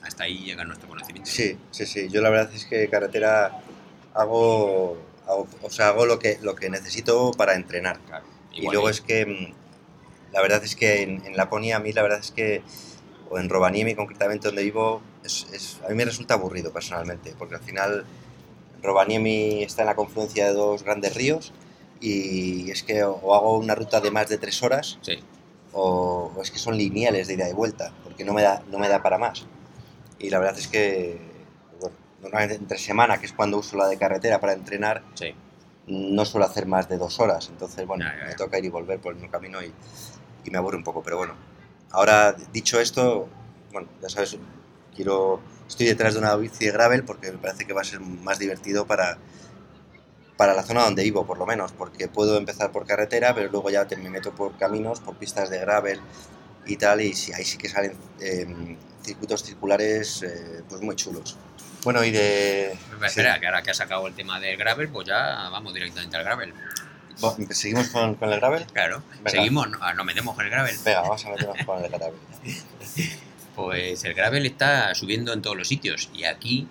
hasta 0.01 0.23
ahí 0.23 0.39
llega 0.39 0.63
nuestro 0.65 0.87
conocimiento. 0.89 1.29
Sí, 1.29 1.57
sí, 1.69 1.85
sí. 1.85 2.07
Yo 2.09 2.21
la 2.21 2.29
verdad 2.31 2.51
es 2.53 2.65
que 2.65 2.89
carretera 2.89 3.59
hago, 4.15 4.97
hago- 5.27 5.47
o 5.61 5.69
sea, 5.69 5.89
hago 5.89 6.05
lo 6.07 6.17
que, 6.17 6.39
lo 6.41 6.55
que 6.55 6.69
necesito 6.71 7.31
para 7.31 7.53
entrenar. 7.53 7.99
Claro. 8.07 8.25
Y 8.57 8.69
luego 8.71 8.89
es 8.89 9.01
que 9.01 9.25
mm, 9.25 10.33
la 10.33 10.41
verdad 10.41 10.63
es 10.63 10.75
que 10.75 11.03
en, 11.03 11.25
en 11.25 11.37
Laponia 11.37 11.77
a 11.77 11.79
mí 11.79 11.93
la 11.93 12.01
verdad 12.01 12.19
es 12.19 12.31
que, 12.31 12.61
o 13.29 13.37
en 13.39 13.49
Rovaniemi 13.49 13.95
concretamente 13.95 14.47
donde 14.47 14.63
vivo, 14.63 15.01
es, 15.23 15.47
es- 15.53 15.79
a 15.85 15.89
mí 15.89 15.95
me 15.95 16.05
resulta 16.05 16.33
aburrido 16.35 16.71
personalmente, 16.71 17.33
porque 17.37 17.55
al 17.55 17.61
final 17.61 18.05
Rovaniemi 18.81 19.63
está 19.63 19.81
en 19.83 19.87
la 19.87 19.95
confluencia 19.95 20.47
de 20.47 20.53
dos 20.53 20.83
grandes 20.83 21.15
ríos 21.15 21.53
y 21.99 22.69
es 22.71 22.83
que 22.83 23.03
o, 23.03 23.13
o 23.15 23.33
hago 23.35 23.57
una 23.57 23.75
ruta 23.75 23.99
de 24.01 24.11
más 24.11 24.29
de 24.29 24.37
tres 24.37 24.61
horas 24.63 24.99
Sí, 25.01 25.19
o, 25.73 26.31
o 26.35 26.41
es 26.41 26.51
que 26.51 26.59
son 26.59 26.77
lineales 26.77 27.27
de 27.27 27.33
ida 27.35 27.49
y 27.49 27.53
vuelta, 27.53 27.91
porque 28.03 28.23
no 28.23 28.33
me 28.33 28.41
da, 28.43 28.63
no 28.71 28.79
me 28.79 28.87
da 28.87 29.01
para 29.01 29.17
más. 29.17 29.45
Y 30.19 30.29
la 30.29 30.39
verdad 30.39 30.57
es 30.57 30.67
que, 30.67 31.17
bueno, 31.79 31.95
normalmente 32.21 32.55
entre 32.55 32.77
semana, 32.79 33.19
que 33.19 33.25
es 33.27 33.33
cuando 33.33 33.57
uso 33.57 33.77
la 33.77 33.87
de 33.87 33.97
carretera 33.97 34.39
para 34.39 34.53
entrenar, 34.53 35.03
sí. 35.15 35.33
No 35.87 36.25
suelo 36.25 36.45
hacer 36.45 36.65
más 36.65 36.87
de 36.89 36.97
dos 36.97 37.19
horas. 37.19 37.47
Entonces, 37.49 37.85
bueno, 37.87 38.05
Ya, 38.05 38.13
ya, 38.13 38.21
ya. 38.21 38.27
me 38.27 38.35
toca 38.35 38.57
ir 38.59 38.65
y 38.65 38.69
volver 38.69 38.99
por 38.99 39.13
el 39.13 39.17
mismo 39.19 39.31
camino 39.31 39.61
y, 39.61 39.73
y 40.43 40.51
me 40.51 40.57
aburre 40.57 40.77
un 40.77 40.83
poco. 40.83 41.01
Pero 41.03 41.17
bueno, 41.17 41.33
ahora 41.91 42.33
dicho 42.53 42.79
esto, 42.79 43.27
bueno, 43.71 43.87
ya 44.01 44.09
sabes, 44.09 44.37
quiero, 44.95 45.39
estoy 45.67 45.87
detrás 45.87 46.13
de 46.13 46.19
una 46.19 46.35
bici 46.35 46.65
de 46.65 46.71
gravel 46.71 47.03
porque 47.03 47.31
me 47.31 47.37
parece 47.37 47.65
que 47.65 47.73
va 47.73 47.81
a 47.81 47.85
ser 47.85 47.99
más 47.99 48.39
divertido 48.39 48.85
para, 48.85 49.17
para 50.37 50.53
la 50.53 50.63
zona 50.63 50.83
donde 50.83 51.03
vivo, 51.03 51.25
por 51.25 51.37
lo 51.37 51.45
menos, 51.45 51.71
porque 51.71 52.07
puedo 52.07 52.37
empezar 52.37 52.71
por 52.71 52.85
carretera, 52.85 53.33
pero 53.33 53.49
luego 53.51 53.69
ya 53.69 53.85
me 53.97 54.09
meto 54.09 54.31
por 54.33 54.57
caminos, 54.57 54.99
por 54.99 55.15
pistas 55.15 55.49
de 55.49 55.59
gravel 55.59 55.99
y 56.67 56.77
tal, 56.77 57.01
y 57.01 57.13
sí, 57.13 57.31
ahí 57.33 57.43
sí 57.43 57.57
que 57.57 57.69
salen 57.69 57.93
eh, 58.19 58.75
circuitos 59.03 59.43
circulares 59.43 60.23
eh, 60.23 60.63
pues 60.69 60.81
muy 60.81 60.95
chulos. 60.95 61.37
Bueno, 61.83 62.03
y 62.03 62.11
de... 62.11 62.77
Espera, 63.05 63.35
sí. 63.35 63.39
que 63.39 63.45
ahora 63.47 63.61
que 63.61 63.71
ha 63.71 63.73
sacado 63.73 64.07
el 64.07 64.13
tema 64.13 64.39
del 64.39 64.57
gravel, 64.57 64.89
pues 64.89 65.07
ya 65.07 65.49
vamos 65.49 65.73
directamente 65.73 66.17
al 66.17 66.23
gravel. 66.23 66.53
¿Seguimos 67.51 67.87
con, 67.89 68.15
con 68.15 68.31
el 68.31 68.39
gravel? 68.39 68.65
Claro, 68.65 69.01
Venga. 69.17 69.29
seguimos, 69.31 69.69
no, 69.69 69.79
ah, 69.81 69.93
nos 69.93 70.05
metemos 70.05 70.35
con 70.35 70.45
el 70.45 70.51
gravel. 70.51 70.75
Venga, 70.83 71.01
vamos 71.01 71.25
a 71.25 71.29
meternos 71.29 71.57
con 71.65 71.83
el 71.83 71.89
gravel. 71.89 72.19
Pues 73.55 74.03
el 74.03 74.13
gravel 74.13 74.45
está 74.45 74.93
subiendo 74.93 75.33
en 75.33 75.41
todos 75.41 75.57
los 75.57 75.67
sitios 75.67 76.11
y 76.13 76.25
aquí 76.25 76.67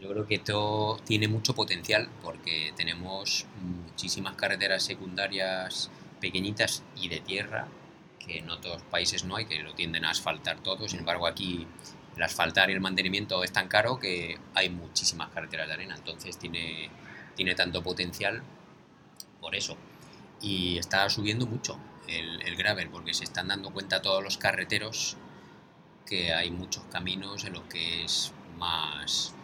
Yo 0.00 0.08
creo 0.08 0.26
que 0.26 0.34
esto 0.34 1.00
tiene 1.06 1.28
mucho 1.28 1.54
potencial 1.54 2.08
porque 2.20 2.72
tenemos 2.76 3.46
muchísimas 3.62 4.34
carreteras 4.34 4.82
secundarias 4.82 5.88
pequeñitas 6.20 6.82
y 6.96 7.08
de 7.08 7.20
tierra 7.20 7.68
que 8.26 8.38
en 8.38 8.50
otros 8.50 8.82
países 8.82 9.24
no 9.24 9.36
hay, 9.36 9.46
que 9.46 9.62
lo 9.62 9.74
tienden 9.74 10.04
a 10.04 10.10
asfaltar 10.10 10.60
todo. 10.60 10.88
Sin 10.88 11.00
embargo, 11.00 11.26
aquí 11.26 11.66
el 12.16 12.22
asfaltar 12.22 12.70
y 12.70 12.74
el 12.74 12.80
mantenimiento 12.80 13.42
es 13.42 13.52
tan 13.52 13.68
caro 13.68 13.98
que 13.98 14.38
hay 14.54 14.68
muchísimas 14.70 15.30
carreteras 15.30 15.66
de 15.68 15.74
arena. 15.74 15.94
Entonces 15.96 16.38
tiene, 16.38 16.90
tiene 17.34 17.54
tanto 17.54 17.82
potencial 17.82 18.42
por 19.40 19.54
eso. 19.54 19.76
Y 20.40 20.78
está 20.78 21.08
subiendo 21.08 21.46
mucho 21.46 21.78
el, 22.08 22.42
el 22.42 22.56
gravel 22.56 22.88
porque 22.90 23.14
se 23.14 23.24
están 23.24 23.48
dando 23.48 23.70
cuenta 23.70 24.02
todos 24.02 24.22
los 24.22 24.38
carreteros 24.38 25.16
que 26.06 26.32
hay 26.34 26.50
muchos 26.50 26.84
caminos 26.84 27.44
en 27.44 27.54
los 27.54 27.62
que 27.64 28.04
es 28.04 28.32
más, 28.58 29.34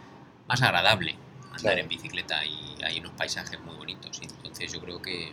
más 0.47 0.61
agradable 0.63 1.17
andar 1.45 1.61
Claro. 1.61 1.81
en 1.81 1.89
bicicleta 1.89 2.45
y 2.45 2.77
hay 2.85 3.01
unos 3.01 3.13
paisajes 3.13 3.59
muy 3.61 3.75
bonitos. 3.75 4.21
Entonces 4.23 4.73
yo 4.73 4.81
creo 4.81 5.01
que 5.01 5.33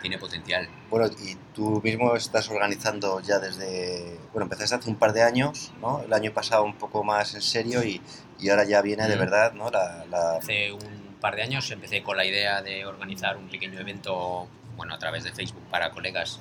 tiene 0.00 0.18
potencial. 0.18 0.68
Bueno, 0.90 1.06
y 1.20 1.34
tú 1.54 1.80
mismo 1.82 2.14
estás 2.14 2.48
organizando 2.50 3.20
ya 3.20 3.38
desde, 3.38 4.18
bueno, 4.32 4.44
empezaste 4.44 4.76
hace 4.76 4.90
un 4.90 4.96
par 4.96 5.12
de 5.12 5.22
años, 5.22 5.72
¿no? 5.80 6.00
El 6.02 6.12
año 6.12 6.32
pasado 6.32 6.64
un 6.64 6.74
poco 6.76 7.02
más 7.04 7.34
en 7.34 7.42
serio 7.42 7.82
y, 7.84 8.00
y 8.38 8.48
ahora 8.50 8.64
ya 8.64 8.80
viene 8.82 9.08
de 9.08 9.16
verdad, 9.16 9.52
¿no? 9.52 9.70
La, 9.70 10.04
la- 10.10 10.36
Hace 10.36 10.72
un 10.72 11.16
par 11.20 11.34
de 11.36 11.42
años 11.42 11.70
empecé 11.70 12.02
con 12.02 12.16
la 12.16 12.24
idea 12.24 12.62
de 12.62 12.86
organizar 12.86 13.36
un 13.36 13.48
pequeño 13.48 13.80
evento, 13.80 14.46
bueno, 14.76 14.94
a 14.94 14.98
través 14.98 15.24
de 15.24 15.32
Facebook 15.32 15.64
para 15.70 15.90
colegas 15.90 16.38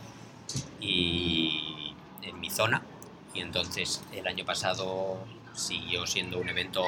y 0.80 1.94
en 2.22 2.40
mi 2.40 2.50
zona. 2.50 2.82
Y 3.34 3.42
entonces 3.42 4.04
el 4.14 4.26
año 4.28 4.46
pasado 4.46 5.18
siguió 5.54 6.06
siendo 6.08 6.40
un 6.40 6.50
evento 6.50 6.84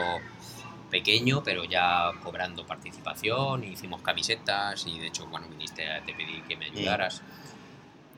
pequeño, 0.89 1.43
pero 1.43 1.63
ya 1.63 2.11
cobrando 2.23 2.65
participación, 2.65 3.63
hicimos 3.63 4.01
camisetas 4.01 4.85
y 4.87 4.99
de 4.99 5.07
hecho, 5.07 5.27
bueno, 5.27 5.47
viniste, 5.47 5.87
a- 5.89 6.03
te 6.03 6.13
pedí 6.13 6.41
que 6.47 6.55
me 6.57 6.65
ayudaras. 6.65 7.21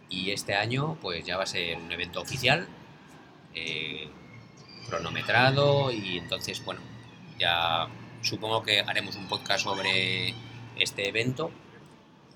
Y 0.10 0.32
este 0.32 0.56
año, 0.56 0.98
pues 1.02 1.26
ya 1.26 1.38
va 1.38 1.44
a 1.44 1.46
ser 1.48 1.78
un 1.78 1.92
evento 1.92 2.22
oficial, 2.22 2.68
eh, 3.54 4.10
cronometrado 4.88 5.92
y 5.92 6.18
entonces, 6.18 6.64
bueno, 6.66 6.82
ya 7.40 7.88
supongo 8.22 8.62
que 8.64 8.80
haremos 8.82 9.16
un 9.16 9.28
podcast 9.28 9.64
sobre 9.64 10.34
este 10.78 11.08
evento 11.08 11.52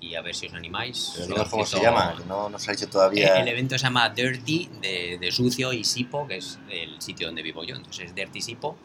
y 0.00 0.14
a 0.14 0.20
ver 0.22 0.34
si 0.34 0.46
os 0.46 0.54
animáis. 0.54 1.12
pero 1.14 1.26
dinos 1.26 1.48
cómo 1.48 1.64
se 1.66 1.80
llama, 1.80 2.14
que 2.18 2.24
no 2.24 2.48
nos 2.48 2.68
ha 2.68 2.72
dicho 2.72 2.88
todavía. 2.88 3.36
Eh, 3.36 3.40
El 3.40 3.48
evento 3.48 3.78
se 3.78 3.84
llama 3.84 4.08
Dirty, 4.10 4.68
de, 4.80 5.18
de 5.20 5.32
sucio, 5.32 5.72
y 5.72 5.84
Sipo, 5.84 6.26
que 6.26 6.36
es 6.38 6.58
el 6.70 7.00
sitio 7.00 7.26
donde 7.28 7.42
vivo 7.42 7.64
yo. 7.64 7.76
Entonces 7.76 8.06
es 8.06 8.14
Dirty 8.14 8.40
Sipo. 8.40 8.76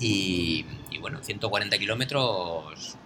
Y, 0.00 0.66
y 0.90 0.98
bueno, 0.98 1.22
140 1.22 1.78
kilómetros 1.78 2.96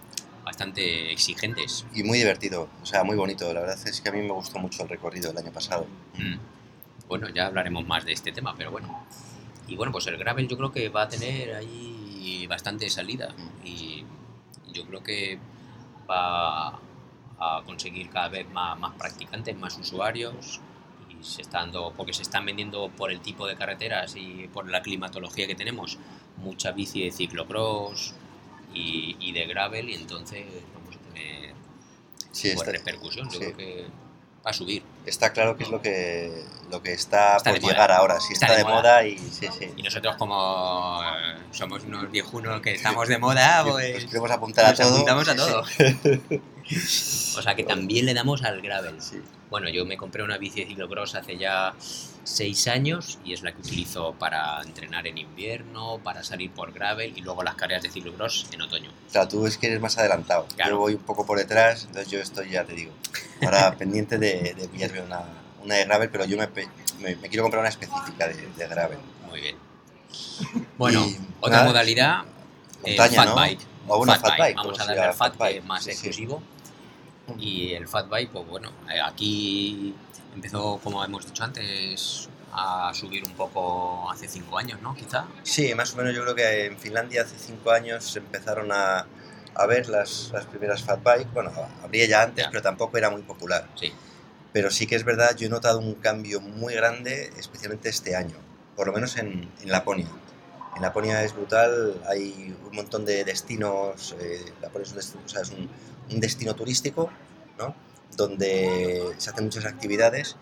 bastante 0.43 1.11
exigentes. 1.11 1.85
Y 1.93 2.03
muy 2.03 2.17
divertido, 2.17 2.67
o 2.81 2.85
sea, 2.85 3.03
muy 3.03 3.15
bonito. 3.15 3.53
La 3.53 3.61
verdad 3.61 3.87
es 3.87 4.01
que 4.01 4.09
a 4.09 4.11
mí 4.11 4.21
me 4.21 4.31
gustó 4.31 4.59
mucho 4.59 4.83
el 4.83 4.89
recorrido 4.89 5.31
el 5.31 5.37
año 5.37 5.51
pasado. 5.51 5.87
Mm. 6.17 6.35
Bueno, 7.07 7.29
ya 7.29 7.47
hablaremos 7.47 7.85
más 7.85 8.05
de 8.05 8.13
este 8.13 8.31
tema, 8.31 8.55
pero 8.57 8.71
bueno. 8.71 9.05
Y 9.67 9.75
bueno, 9.75 9.91
pues 9.91 10.07
el 10.07 10.17
gravel 10.17 10.47
yo 10.47 10.57
creo 10.57 10.71
que 10.71 10.89
va 10.89 11.03
a 11.03 11.09
tener 11.09 11.53
ahí 11.55 12.45
bastante 12.47 12.89
salida. 12.89 13.33
Y 13.63 14.03
yo 14.73 14.85
creo 14.85 15.03
que 15.03 15.39
va 16.09 16.79
a 17.39 17.61
conseguir 17.65 18.09
cada 18.09 18.29
vez 18.29 18.49
más, 18.51 18.77
más 18.79 18.95
practicantes, 18.95 19.55
más 19.57 19.77
usuarios. 19.77 20.59
Y 21.09 21.23
se 21.23 21.41
está 21.41 21.59
dando, 21.59 21.93
porque 21.95 22.13
se 22.13 22.23
están 22.23 22.45
vendiendo 22.45 22.89
por 22.89 23.11
el 23.11 23.21
tipo 23.21 23.47
de 23.47 23.55
carreteras 23.55 24.15
y 24.15 24.49
por 24.51 24.69
la 24.69 24.81
climatología 24.81 25.47
que 25.47 25.55
tenemos, 25.55 25.97
mucha 26.37 26.71
bici 26.71 27.03
de 27.03 27.11
ciclocross 27.11 28.13
y, 28.73 29.15
y 29.19 29.31
de 29.31 29.45
gravel. 29.45 29.89
Y 29.89 29.95
entonces 29.95 30.45
vamos 30.73 30.95
a 30.95 31.13
tener 31.13 31.53
Sí, 32.31 32.53
buena 32.55 32.71
está, 32.71 32.71
repercusión. 32.71 33.25
Yo 33.29 33.33
sí. 33.33 33.39
creo 33.39 33.57
que 33.57 33.85
va 34.45 34.49
a 34.49 34.53
subir. 34.53 34.81
está 35.05 35.33
claro 35.33 35.55
que 35.57 35.63
es 35.65 35.69
lo 35.69 35.81
que, 35.81 36.43
lo 36.71 36.81
que 36.81 36.93
está, 36.93 37.37
por 37.43 37.59
moda. 37.61 37.71
llegar 37.73 37.91
ahora. 37.91 38.19
Sí, 38.19 38.33
está, 38.33 38.55
de 38.55 38.63
moda, 38.63 39.05
y 39.05 39.17
sí, 39.17 39.47
sí. 39.57 39.69
Y 39.75 39.83
nosotros 39.83 40.15
como 40.15 40.99
eh, 41.03 41.37
somos 41.51 41.83
unos 41.83 42.09
viejunos 42.09 42.59
que 42.61 42.73
estamos 42.73 43.07
de 43.07 43.17
moda, 43.19 43.63
Nos 43.63 43.73
pues 43.73 44.05
queremos 44.05 44.31
apuntar 44.31 44.65
a 44.65 44.69
nos 44.69 44.79
todo. 44.79 44.93
apuntamos 44.93 45.27
a 45.27 45.35
todo. 45.35 45.65
sí. 45.65 45.83
O 47.37 47.41
sea 47.41 47.55
que 47.55 47.63
también 47.63 48.05
le 48.05 48.13
damos 48.13 48.43
al 48.43 48.61
gravel. 48.61 49.01
Sí. 49.01 49.21
Bueno, 49.49 49.69
yo 49.69 49.85
me 49.85 49.97
compré 49.97 50.21
una 50.23 50.37
bici 50.37 50.61
de 50.61 50.67
ciclocross 50.67 51.15
hace 51.15 51.37
ya 51.37 51.73
seis 52.23 52.67
años 52.67 53.19
y 53.25 53.33
es 53.33 53.41
la 53.41 53.51
que 53.53 53.61
utilizo 53.61 54.13
para 54.13 54.61
entrenar 54.61 55.07
en 55.07 55.17
invierno, 55.17 55.99
para 56.03 56.23
salir 56.23 56.51
por 56.51 56.71
gravel 56.71 57.17
y 57.17 57.21
luego 57.21 57.41
las 57.43 57.55
carreras 57.55 57.83
de 57.83 57.89
ciclocross 57.89 58.47
en 58.51 58.61
otoño. 58.61 58.91
Claro, 59.11 59.27
tú 59.27 59.45
es 59.47 59.57
que 59.57 59.67
eres 59.67 59.81
más 59.81 59.97
adelantado. 59.97 60.45
Claro. 60.55 60.71
Yo 60.71 60.77
voy 60.79 60.93
un 60.93 61.01
poco 61.03 61.25
por 61.25 61.37
detrás, 61.37 61.85
entonces 61.85 62.11
yo 62.11 62.19
estoy, 62.19 62.49
ya 62.51 62.63
te 62.65 62.73
digo, 62.73 62.91
ahora 63.43 63.75
pendiente 63.77 64.17
de, 64.17 64.53
de 64.53 64.67
pillarme 64.67 65.01
una, 65.01 65.21
una 65.63 65.75
de 65.75 65.85
gravel, 65.85 66.09
pero 66.09 66.25
yo 66.25 66.37
me, 66.37 66.47
me- 66.99 67.15
me 67.15 67.27
quiero 67.29 67.43
comprar 67.43 67.61
una 67.61 67.69
específica 67.69 68.27
de, 68.27 68.35
de 68.55 68.67
gravel. 68.67 68.99
Muy 69.29 69.39
bien. 69.41 69.55
Bueno, 70.77 71.05
Y, 71.07 71.17
otra 71.39 71.57
nada, 71.57 71.67
modalidad, 71.69 72.21
el 72.83 72.97
montaña, 72.97 73.15
fat 73.15 73.25
¿no? 73.29 73.35
bike. 73.35 73.59
O 73.87 73.97
bueno, 73.97 74.13
Fat 74.13 74.21
fat 74.21 74.29
bike. 74.31 74.39
bike, 74.41 74.55
Vamos 74.57 74.79
a 74.79 74.85
darle 74.85 75.01
al 75.01 75.13
fat, 75.13 75.31
que 75.33 75.37
bike, 75.39 75.57
es 75.57 75.65
más 75.65 75.83
sí, 75.83 75.93
sí. 75.93 76.27
Y 77.37 77.73
el 77.73 77.87
fat 77.87 78.09
bike, 78.09 78.31
pues 78.31 78.47
bueno, 78.47 78.71
eh, 78.93 78.99
aquí 79.03 79.95
empezó, 80.35 80.79
como 80.83 81.03
hemos 81.03 81.25
dicho 81.25 81.43
antes, 81.43 82.29
a 82.53 82.91
subir 82.93 83.23
un 83.25 83.33
poco 83.33 84.09
hace 84.11 84.27
cinco 84.27 84.57
años, 84.57 84.81
¿no? 84.81 84.93
Quizá. 84.95 85.25
Sí, 85.43 85.73
más 85.75 85.93
o 85.93 85.97
menos 85.97 86.13
yo 86.13 86.23
creo 86.23 86.35
que 86.35 86.65
en 86.65 86.77
Finlandia 86.77 87.21
hace 87.21 87.37
cinco 87.39 87.71
años 87.71 88.03
se 88.03 88.19
empezaron 88.19 88.71
a, 88.71 89.05
a 89.55 89.65
ver 89.65 89.87
las, 89.87 90.31
las 90.33 90.45
primeras 90.45 90.83
fat 90.83 91.01
bike. 91.03 91.31
Bueno, 91.33 91.51
habría 91.83 92.05
ya 92.07 92.23
antes, 92.23 92.43
Ya. 92.43 92.49
pero 92.49 92.61
tampoco 92.61 92.97
era 92.97 93.09
muy 93.09 93.21
popular. 93.21 93.67
Sí. 93.79 93.93
Pero 94.51 94.69
sí 94.69 94.85
que 94.85 94.95
es 94.95 95.05
verdad, 95.05 95.33
yo 95.37 95.47
he 95.47 95.49
notado 95.49 95.79
un 95.79 95.95
cambio 95.95 96.41
muy 96.41 96.73
grande, 96.73 97.31
especialmente 97.37 97.87
este 97.87 98.17
año, 98.17 98.35
por 98.75 98.87
lo 98.87 98.93
menos 98.93 99.15
en, 99.15 99.49
en 99.61 99.71
Laponia. 99.71 100.07
En 100.75 100.81
Laponia 100.81 101.23
es 101.23 101.33
brutal, 101.33 102.01
hay 102.07 102.55
un 102.69 102.75
montón 102.75 103.05
de 103.05 103.23
destinos, 103.23 104.15
eh, 104.19 104.45
Laponia 104.61 104.87
es 104.87 105.15
un 106.09 106.19
destino, 106.19 106.55
turístico, 106.55 107.09
¿no? 107.57 107.75
donde 108.15 109.13
se 109.17 109.29
hacen 109.29 109.45
muchas 109.45 109.65
actividades. 109.65 110.37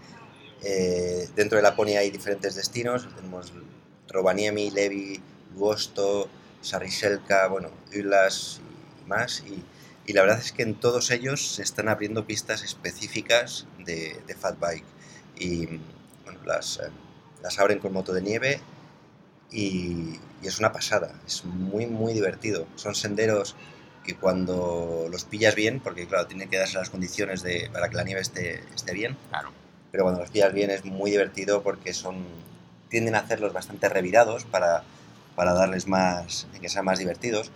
Eh, 0.62 1.28
dentro 1.36 1.58
de 1.58 1.64
Laponia 1.64 2.02
hay 2.02 2.12
diferentes 2.12 2.56
destinos, 2.56 3.08
tenemos 3.16 3.54
Rovaniemi, 4.08 4.70
Levi, 4.72 5.22
Luosto, 5.56 6.30
Sariselka, 6.62 7.48
bueno, 7.48 7.70
Ylas 7.92 8.62
y 9.04 9.08
más. 9.08 9.44
Y, 9.46 9.64
la 10.14 10.24
verdad 10.24 10.40
es 10.40 10.52
que 10.52 10.64
en 10.64 10.74
todos 10.74 11.12
ellos 11.12 11.56
se 11.56 11.62
están 11.62 11.88
abriendo 11.88 12.26
pistas 12.26 12.64
específicas 12.64 13.68
de, 13.86 14.20
de 14.26 14.36
fat 14.36 14.60
bike. 14.60 14.86
Y 15.38 15.80
las, 16.46 16.80
eh, 16.80 16.90
las 17.44 17.60
abren 17.60 17.78
con 17.78 17.94
moto 17.94 18.12
de 18.12 18.24
nieve 18.24 18.60
y, 19.52 20.20
y 20.42 20.48
es 20.48 20.60
una 20.60 20.72
pasada, 20.72 21.14
es 21.28 21.44
muy 21.46 21.86
muy 21.86 22.14
divertido. 22.14 22.68
Son 22.76 22.96
senderos 22.96 23.56
que 24.04 24.16
cuando 24.16 25.08
los 25.12 25.26
pillas 25.26 25.56
bien, 25.56 25.80
porque 25.80 26.08
claro, 26.08 26.28
tienen 26.28 26.50
que 26.50 26.58
darse 26.58 26.78
las 26.78 26.90
condiciones 26.90 27.42
de, 27.44 27.70
para 27.72 27.90
que 27.90 27.96
la 27.96 28.04
nieve 28.04 28.22
esté, 28.22 28.64
esté 28.76 28.94
bien, 28.94 29.18
Claro. 29.30 29.52
pero 29.92 30.04
cuando 30.04 30.22
los 30.22 30.30
pillas 30.32 30.54
bien 30.54 30.70
es 30.72 30.86
muy 30.86 31.12
divertido 31.12 31.62
porque 31.62 31.94
son 31.94 32.26
tienden 32.90 33.14
a 33.16 33.20
hacerlos 33.20 33.54
bastante 33.54 33.88
revirados 33.88 34.46
para, 34.46 34.84
para 35.36 35.54
darles 35.54 35.88
más, 35.88 36.48
que 36.60 36.70
sean 36.70 36.86
más 36.86 36.98
divertidos 36.98 37.52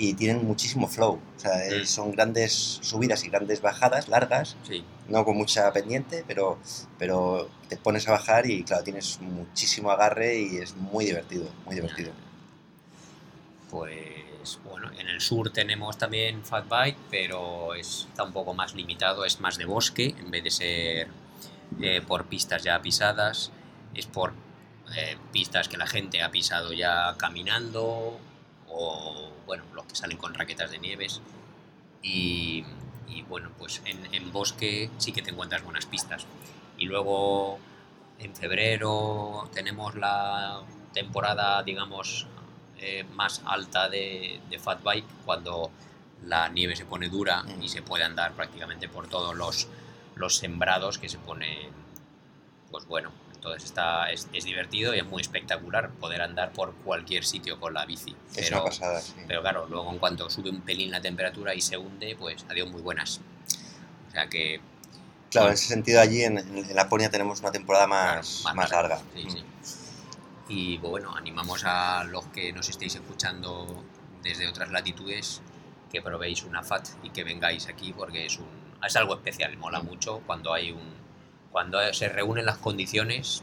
y 0.00 0.14
tienen 0.14 0.46
muchísimo 0.46 0.88
flow, 0.88 1.20
o 1.36 1.38
sea, 1.40 1.66
eh, 1.66 1.82
Mm. 1.82 1.86
son 1.86 2.12
grandes 2.12 2.78
subidas 2.82 3.22
y 3.24 3.28
grandes 3.28 3.60
bajadas 3.60 4.08
largas, 4.08 4.56
Sí. 4.66 4.82
no 5.08 5.24
con 5.24 5.36
mucha 5.36 5.70
pendiente, 5.72 6.24
pero, 6.26 6.58
pero 6.98 7.48
te 7.68 7.76
pones 7.76 8.08
a 8.08 8.12
bajar 8.12 8.46
y 8.50 8.62
claro, 8.64 8.82
tienes 8.82 9.20
muchísimo 9.20 9.90
agarre 9.90 10.38
y 10.38 10.56
es 10.56 10.74
muy 10.76 11.04
divertido, 11.04 11.46
muy 11.66 11.74
divertido. 11.74 12.12
Pues 13.70 14.58
bueno, 14.64 14.90
en 14.98 15.08
el 15.08 15.20
sur 15.20 15.50
tenemos 15.52 15.96
también 15.96 16.44
fat 16.44 16.66
bike, 16.68 16.96
pero 17.10 17.74
es- 17.74 18.06
está 18.08 18.24
un 18.24 18.32
poco 18.32 18.54
más 18.54 18.74
limitado, 18.74 19.24
es 19.24 19.38
más 19.40 19.58
de 19.58 19.64
bosque, 19.64 20.14
en 20.18 20.30
vez 20.30 20.42
de 20.44 20.50
ser 20.50 21.08
eh, 21.80 22.00
por 22.06 22.24
pistas 22.26 22.64
ya 22.64 22.82
pisadas, 22.82 23.52
es 23.94 24.06
por 24.06 24.32
eh, 24.96 25.16
pistas 25.32 25.68
que 25.68 25.76
la 25.76 25.86
gente 25.86 26.20
ha 26.20 26.32
pisado 26.32 26.72
ya 26.72 27.14
caminando, 27.16 28.18
o 28.70 29.30
bueno, 29.46 29.64
los 29.74 29.84
que 29.86 29.96
salen 29.96 30.16
con 30.16 30.34
raquetas 30.34 30.70
de 30.70 30.78
nieves. 30.78 31.20
Y, 32.02 32.64
y, 33.08 33.22
bueno, 33.22 33.50
pues 33.58 33.82
en, 33.84 34.14
en 34.14 34.32
bosque 34.32 34.90
sí 34.98 35.12
que 35.12 35.22
te 35.22 35.30
encuentras 35.30 35.62
buenas 35.62 35.86
pistas. 35.86 36.26
Y 36.78 36.86
luego 36.86 37.58
en 38.18 38.34
febrero 38.34 39.50
tenemos 39.52 39.94
la 39.94 40.62
temporada, 40.92 41.62
digamos, 41.62 42.26
eh, 42.78 43.04
más 43.12 43.42
alta 43.44 43.88
de, 43.88 44.40
de 44.48 44.58
fat 44.58 44.82
bike 44.82 45.04
cuando 45.24 45.70
la 46.24 46.48
nieve 46.48 46.76
se 46.76 46.84
pone 46.84 47.08
dura 47.08 47.44
y 47.60 47.68
se 47.68 47.82
puede 47.82 48.04
andar 48.04 48.32
prácticamente 48.32 48.88
por 48.88 49.08
todos 49.08 49.34
los, 49.34 49.68
los 50.16 50.36
sembrados 50.36 50.98
que 50.98 51.08
se 51.08 51.18
ponen, 51.18 51.70
pues 52.70 52.86
bueno, 52.86 53.10
Entonces 53.40 53.64
está, 53.64 54.10
es, 54.10 54.28
es 54.34 54.44
divertido 54.44 54.94
y 54.94 54.98
es 54.98 55.06
muy 55.06 55.22
espectacular 55.22 55.88
poder 55.92 56.20
andar 56.20 56.52
por 56.52 56.74
cualquier 56.74 57.24
sitio 57.24 57.58
con 57.58 57.72
la 57.72 57.86
bici. 57.86 58.14
Es 58.36 58.44
Pero, 58.50 58.56
una 58.58 58.64
pasada, 58.66 59.00
sí. 59.00 59.14
pero 59.26 59.40
claro, 59.40 59.66
luego 59.66 59.90
en 59.90 59.98
cuanto 59.98 60.28
sube 60.28 60.50
un 60.50 60.60
pelín 60.60 60.90
la 60.90 61.00
temperatura 61.00 61.54
y 61.54 61.62
se 61.62 61.78
hunde, 61.78 62.14
pues 62.18 62.44
adiós 62.50 62.68
muy 62.70 62.82
buenas. 62.82 63.18
O 64.08 64.10
sea 64.10 64.28
que 64.28 64.60
Claro, 65.30 65.46
en 65.48 65.54
ese 65.54 65.68
sentido 65.68 66.00
allí 66.02 66.22
en, 66.22 66.36
en 66.36 66.74
Laponia 66.76 67.08
tenemos 67.10 67.40
una 67.40 67.50
temporada 67.50 67.86
Claro, 67.86 68.16
más, 68.18 68.44
más, 68.54 68.70
larga. 68.70 69.00
Sí, 69.16 69.24
Mm. 69.24 69.30
sí. 69.30 69.44
Y 70.48 70.78
pues, 70.78 70.90
bueno, 70.90 71.16
animamos 71.16 71.62
a 71.64 72.04
los 72.04 72.26
que 72.26 72.52
nos 72.52 72.68
estéis 72.68 72.96
escuchando 72.96 73.82
desde 74.22 74.48
otras 74.48 74.70
latitudes 74.70 75.40
que 75.90 76.02
probéis 76.02 76.42
una 76.44 76.62
FAT 76.62 76.88
y 77.04 77.10
que 77.10 77.24
vengáis 77.24 77.68
aquí 77.68 77.94
porque 77.94 78.26
es, 78.26 78.36
un, 78.38 78.48
es 78.86 78.94
algo 78.96 79.14
especial, 79.14 79.56
mola 79.56 79.80
mucho 79.80 80.20
cuando 80.26 80.52
hay 80.52 80.72
un 80.72 80.99
cuando 81.52 81.78
se 81.92 82.08
reúnen 82.08 82.46
las 82.46 82.58
condiciones 82.58 83.42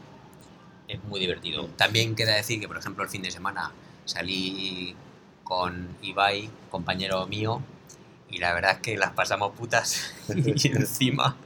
es 0.88 1.02
muy 1.04 1.20
divertido. 1.20 1.66
También 1.76 2.14
queda 2.14 2.34
decir 2.34 2.60
que 2.60 2.68
por 2.68 2.78
ejemplo 2.78 3.04
el 3.04 3.10
fin 3.10 3.22
de 3.22 3.30
semana 3.30 3.72
salí 4.04 4.96
con 5.44 5.96
Ibai, 6.02 6.50
compañero 6.70 7.26
mío, 7.26 7.62
y 8.30 8.38
la 8.38 8.52
verdad 8.52 8.72
es 8.72 8.78
que 8.78 8.96
las 8.96 9.12
pasamos 9.12 9.54
putas 9.54 10.14
y 10.34 10.68
encima 10.68 11.36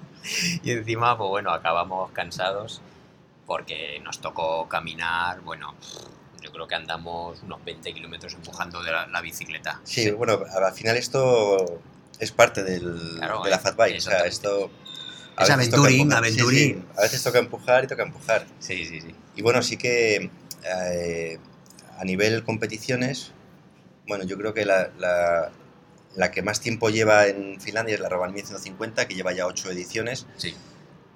y 0.62 0.70
encima 0.70 1.16
pues 1.16 1.30
bueno, 1.30 1.50
acabamos 1.50 2.10
cansados 2.12 2.80
porque 3.46 4.00
nos 4.04 4.20
tocó 4.20 4.68
caminar, 4.68 5.40
bueno, 5.40 5.74
yo 6.40 6.52
creo 6.52 6.66
que 6.66 6.74
andamos 6.74 7.42
unos 7.42 7.64
20 7.64 7.92
kilómetros 7.92 8.34
empujando 8.34 8.82
de 8.82 8.92
la, 8.92 9.06
la 9.08 9.20
bicicleta. 9.20 9.80
Sí, 9.84 10.10
bueno, 10.10 10.38
al 10.54 10.72
final 10.72 10.96
esto 10.96 11.80
es 12.18 12.30
parte 12.30 12.62
del, 12.62 13.16
Claro, 13.18 13.42
de 13.42 13.50
la 13.50 13.56
eh, 13.56 13.60
fat 13.60 13.76
bike. 13.76 13.98
O 13.98 14.00
sea, 14.00 14.20
esto. 14.20 14.70
Es 15.38 15.50
aventurín, 15.50 16.00
empujar. 16.12 16.24
Sí, 16.26 16.30
sí, 16.32 16.40
aventurín. 16.40 16.86
a 16.96 17.02
veces 17.02 17.22
toca 17.22 17.38
empujar 17.38 17.84
y 17.84 17.86
toca 17.86 18.02
empujar. 18.02 18.46
Sí, 18.60 18.84
sí, 18.86 19.00
sí. 19.00 19.14
Y 19.36 19.42
bueno, 19.42 19.62
sí 19.62 19.76
que 19.76 20.30
eh, 20.64 21.38
a 21.98 22.04
nivel 22.04 22.44
competiciones, 22.44 23.32
bueno, 24.06 24.24
yo 24.24 24.36
creo 24.36 24.52
que 24.54 24.64
la, 24.64 24.90
la- 24.98 25.50
la 26.14 26.30
que 26.30 26.42
más 26.42 26.60
tiempo 26.60 26.90
lleva 26.90 27.26
en 27.26 27.58
Finlandia 27.60 27.94
es 27.94 28.00
la 28.00 28.08
Raval 28.10 28.32
1150, 28.34 29.08
que 29.08 29.14
lleva 29.14 29.32
ya 29.32 29.46
ocho 29.46 29.70
ediciones, 29.70 30.26
Sí, 30.36 30.54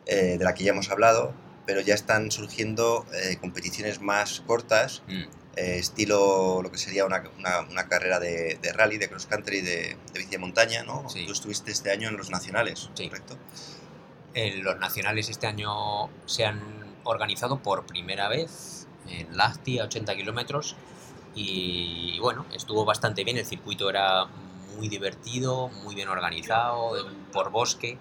eh, 0.06 0.36
de 0.38 0.44
la 0.44 0.54
que 0.54 0.64
ya 0.64 0.70
hemos 0.70 0.90
hablado, 0.90 1.34
pero 1.66 1.80
ya 1.82 1.94
están 1.94 2.30
surgiendo 2.30 3.04
eh, 3.12 3.36
competiciones 3.40 4.00
más 4.00 4.40
cortas, 4.46 5.02
Mm, 5.06 5.22
eh, 5.56 5.78
estilo 5.78 6.60
lo 6.62 6.70
que 6.70 6.78
sería 6.78 7.04
una, 7.04 7.22
una- 7.38 7.60
una 7.60 7.88
carrera 7.88 8.18
de, 8.20 8.58
de 8.62 8.72
rally, 8.72 8.96
de 8.96 9.08
cross 9.10 9.26
country, 9.26 9.60
de, 9.60 9.96
de 10.12 10.18
bici 10.18 10.30
de 10.30 10.38
montaña, 10.38 10.82
¿no? 10.84 11.06
Sí. 11.10 11.26
Tú 11.26 11.32
estuviste 11.32 11.70
este 11.72 11.90
año 11.90 12.08
en 12.08 12.16
los 12.16 12.30
nacionales, 12.30 12.88
Sí. 12.94 13.08
¿correcto? 13.08 13.36
Eh, 14.36 14.60
los 14.62 14.78
nacionales 14.78 15.30
este 15.30 15.46
año 15.46 16.10
se 16.26 16.44
han 16.44 16.60
organizado 17.04 17.62
por 17.62 17.86
primera 17.86 18.28
vez 18.28 18.86
en 19.08 19.34
Lahti 19.34 19.78
a 19.78 19.84
80 19.84 20.14
kilómetros 20.14 20.76
y 21.34 22.18
bueno, 22.20 22.44
estuvo 22.52 22.84
bastante 22.84 23.24
bien, 23.24 23.38
el 23.38 23.46
circuito 23.46 23.88
era 23.88 24.26
muy 24.76 24.88
divertido, 24.90 25.68
muy 25.68 25.94
bien 25.94 26.10
organizado, 26.10 26.92
por 27.32 27.50
bosque. 27.50 27.96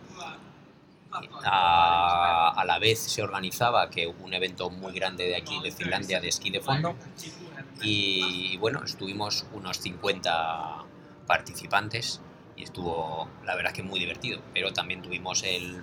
A, 1.46 2.54
a 2.58 2.66
la 2.66 2.80
vez 2.80 3.00
se 3.00 3.24
organizaba 3.24 3.90
que 3.90 4.06
un 4.06 4.34
evento 4.34 4.70
muy 4.70 4.92
grande 4.92 5.28
de 5.28 5.38
aquí, 5.38 5.62
de 5.62 5.72
Finlandia, 5.72 6.20
de 6.20 6.28
esquí 6.28 6.50
de 6.50 6.60
fondo. 6.60 6.98
Y 7.82 8.58
bueno, 8.58 8.84
estuvimos 8.84 9.46
unos 9.54 9.78
50 9.78 10.84
participantes 11.28 12.20
y 12.58 12.64
estuvo, 12.64 13.30
la 13.46 13.56
verdad 13.56 13.72
que 13.72 13.84
muy 13.84 14.02
divertido. 14.02 14.42
Pero 14.54 14.74
también 14.74 15.02
tuvimos 15.02 15.44
el, 15.44 15.82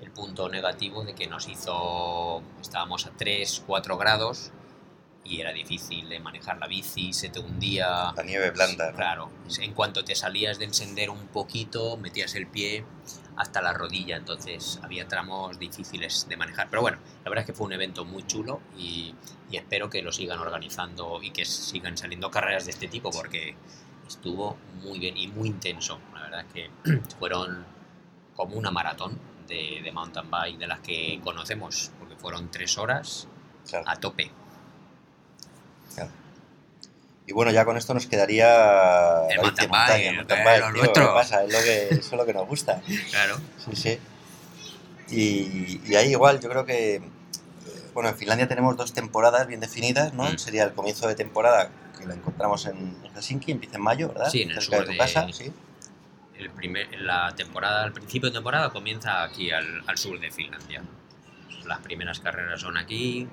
el 0.00 0.10
punto 0.10 0.48
negativo 0.48 1.04
de 1.04 1.14
que 1.14 1.26
nos 1.26 1.48
hizo, 1.48 2.42
estábamos 2.60 3.06
a 3.06 3.10
3, 3.10 3.64
4 3.66 3.96
grados 3.96 4.52
y 5.28 5.40
era 5.40 5.52
difícil 5.52 6.08
de 6.08 6.20
manejar 6.20 6.58
la 6.58 6.66
bici, 6.66 7.12
se 7.12 7.28
te 7.28 7.40
hundía. 7.40 8.12
La 8.16 8.22
nieve 8.22 8.50
blanda, 8.50 8.90
¿no? 8.90 8.96
Claro, 8.96 9.30
en 9.58 9.72
cuanto 9.72 10.04
te 10.04 10.14
salías 10.14 10.58
del 10.58 10.72
sendero 10.72 11.12
un 11.12 11.26
poquito, 11.28 11.96
metías 11.96 12.34
el 12.34 12.46
pie 12.46 12.84
hasta 13.36 13.60
la 13.60 13.72
rodilla, 13.72 14.16
entonces 14.16 14.78
había 14.82 15.08
tramos 15.08 15.58
difíciles 15.58 16.26
de 16.28 16.36
manejar. 16.36 16.68
Pero 16.70 16.82
bueno, 16.82 16.98
la 17.24 17.30
verdad 17.30 17.42
es 17.42 17.46
que 17.46 17.52
fue 17.52 17.66
un 17.66 17.72
evento 17.72 18.04
muy 18.04 18.26
chulo 18.26 18.60
y, 18.78 19.14
y 19.50 19.56
espero 19.56 19.90
que 19.90 20.00
lo 20.02 20.12
sigan 20.12 20.38
organizando 20.38 21.20
y 21.22 21.30
que 21.30 21.44
sigan 21.44 21.96
saliendo 21.96 22.30
carreras 22.30 22.64
de 22.64 22.70
este 22.70 22.88
tipo 22.88 23.10
porque 23.10 23.56
estuvo 24.06 24.56
muy 24.82 24.98
bien 24.98 25.16
y 25.16 25.28
muy 25.28 25.48
intenso. 25.48 25.98
La 26.14 26.22
verdad 26.22 26.46
es 26.46 26.52
que 26.52 26.70
fueron 27.18 27.64
como 28.34 28.56
una 28.56 28.70
maratón 28.70 29.18
de, 29.46 29.80
de 29.82 29.92
mountain 29.92 30.30
bike 30.30 30.58
de 30.58 30.66
las 30.66 30.80
que 30.80 31.20
conocemos, 31.24 31.90
porque 31.98 32.16
fueron 32.16 32.50
tres 32.50 32.76
horas 32.78 33.26
Claro. 33.68 33.84
a 33.88 33.96
tope. 33.96 34.30
Y 37.28 37.32
bueno, 37.32 37.50
ya 37.50 37.64
con 37.64 37.76
esto 37.76 37.92
nos 37.92 38.06
quedaría 38.06 39.26
El 39.28 39.40
mountain 39.40 39.68
montaña, 39.68 39.94
bike, 39.96 40.06
el 40.10 40.14
mountain 40.16 40.38
que 40.38 40.44
bike, 40.44 40.60
lo 40.60 40.70
nuestro. 40.70 41.06
¿qué 41.08 41.12
pasa? 41.12 41.42
Es 41.44 41.52
lo 41.52 41.58
que, 41.58 41.88
eso 41.88 42.00
es 42.00 42.12
lo 42.12 42.24
que 42.26 42.32
nos 42.32 42.46
gusta. 42.46 42.80
Claro. 43.10 43.36
Sí, 43.64 43.74
sí. 43.74 43.98
Y, 45.10 45.80
y 45.90 45.94
ahí 45.96 46.10
igual, 46.12 46.40
yo 46.40 46.48
creo 46.48 46.64
que, 46.64 46.94
eh, 46.96 47.02
bueno, 47.94 48.10
en 48.10 48.16
Finlandia 48.16 48.46
tenemos 48.46 48.76
dos 48.76 48.92
temporadas 48.92 49.48
bien 49.48 49.58
definidas, 49.58 50.12
¿no? 50.14 50.22
Mm. 50.30 50.38
Sería 50.38 50.62
el 50.64 50.72
comienzo 50.72 51.08
de 51.08 51.16
temporada, 51.16 51.70
que 51.98 52.06
la 52.06 52.14
encontramos 52.14 52.64
en 52.66 52.96
Helsinki, 53.14 53.50
empieza 53.50 53.76
en 53.76 53.82
mayo, 53.82 54.06
¿verdad? 54.08 54.30
Sí, 54.30 54.42
en 54.42 54.50
el 54.50 54.62
Cerca 54.62 54.76
sur 54.76 54.78
de 54.78 54.84
tu 54.86 54.92
de- 54.92 54.98
casa, 54.98 55.26
sí. 55.32 55.52
El 56.38 56.50
primer, 56.50 57.00
la 57.00 57.34
temporada, 57.34 57.84
al 57.84 57.92
principio 57.92 58.28
de 58.30 58.34
temporada 58.34 58.70
comienza 58.70 59.22
aquí 59.22 59.50
al, 59.50 59.82
al 59.86 59.96
sur 59.96 60.20
de 60.20 60.30
Finlandia. 60.30 60.82
Las 61.64 61.78
primeras 61.80 62.20
carreras 62.20 62.60
son 62.60 62.76
aquí 62.76 63.26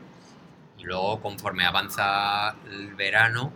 y 0.78 0.84
luego 0.84 1.22
conforme 1.22 1.66
avanza 1.66 2.56
el 2.70 2.96
verano, 2.96 3.52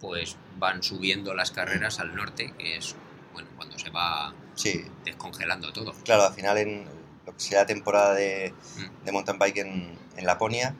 pues 0.00 0.36
van 0.58 0.82
subiendo 0.82 1.34
las 1.34 1.50
carreras 1.50 1.98
al 2.00 2.14
norte, 2.14 2.52
que 2.58 2.76
es 2.76 2.94
bueno 3.32 3.48
cuando 3.56 3.78
se 3.78 3.90
va 3.90 4.34
Sí, 4.54 4.84
descongelando 5.04 5.72
todo. 5.72 5.92
claro, 6.04 6.24
al 6.24 6.34
final 6.34 6.58
en 6.58 6.84
lo 7.26 7.32
que 7.32 7.40
sea 7.40 7.64
temporada 7.66 8.14
de, 8.14 8.52
Mm. 8.76 9.04
de 9.04 9.12
mountain 9.12 9.38
bike 9.38 9.56
en, 9.58 9.98
en 10.16 10.26
Laponia, 10.26 10.74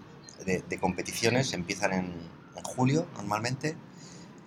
de, 0.45 0.61
de 0.63 0.79
competiciones, 0.79 1.53
empiezan 1.55 1.93
en, 1.93 2.05
en 2.57 2.63
julio 2.65 3.07
normalmente 3.15 3.77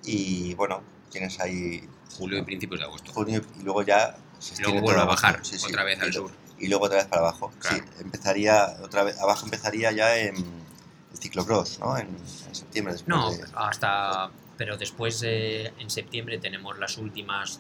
y 0.03 0.53
bueno, 0.55 0.81
tienes 1.13 1.39
ahí 1.39 1.87
Julio 2.17 2.39
y 2.39 2.41
principios 2.43 2.79
de 2.81 2.85
agosto. 2.85 3.13
junio 3.13 3.41
y 3.59 3.63
luego 3.63 3.81
ya 3.83 4.17
se 4.39 4.61
luego 4.61 4.81
vuelve 4.81 5.01
a 5.01 5.05
bajar 5.05 5.35
agosto. 5.35 5.53
Sí, 5.53 5.59
sí. 5.59 5.65
otra 5.71 5.83
vez 5.85 5.99
al 6.01 6.11
sur. 6.13 6.31
y 6.59 6.67
luego 6.67 6.85
otra 6.85 6.97
vez 6.97 7.07
para 7.07 7.21
abajo. 7.21 7.51
Claro. 7.59 7.77
Sí, 7.77 7.83
empezaría 8.01 8.75
otra 8.83 9.03
vez, 9.03 9.17
abajo 9.19 9.45
empezaría 9.45 9.91
ya 9.91 10.17
en 10.17 10.35
el 10.35 11.17
ciclocross, 11.17 11.79
¿no? 11.79 11.97
En, 11.97 12.07
en 12.09 12.55
septiembre 12.55 12.93
después 12.93 13.07
No, 13.17 13.31
de- 13.31 13.45
hasta. 13.55 14.29
Pero 14.57 14.77
después 14.77 15.19
de, 15.21 15.73
en 15.79 15.89
septiembre 15.89 16.37
tenemos 16.37 16.77
las 16.77 16.97
últimas 16.97 17.59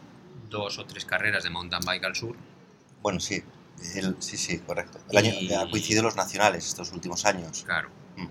dos 0.49 0.77
o 0.77 0.85
tres 0.85 1.05
carreras 1.05 1.43
de 1.43 1.49
mountain 1.49 1.81
bike 1.85 2.03
al 2.03 2.15
sur. 2.15 2.35
Bueno, 3.01 3.19
sí, 3.19 3.43
el- 3.95 4.15
sí, 4.19 4.37
sí, 4.37 4.59
correcto. 4.59 4.99
El 5.09 5.17
año, 5.17 5.31
Y- 5.33 5.51
ha 5.53 5.69
coincidido 5.69 6.03
los 6.03 6.15
nacionales 6.15 6.67
estos 6.67 6.91
últimos 6.91 7.25
años. 7.25 7.63
Claro. 7.65 7.89
Mm. 8.17 8.27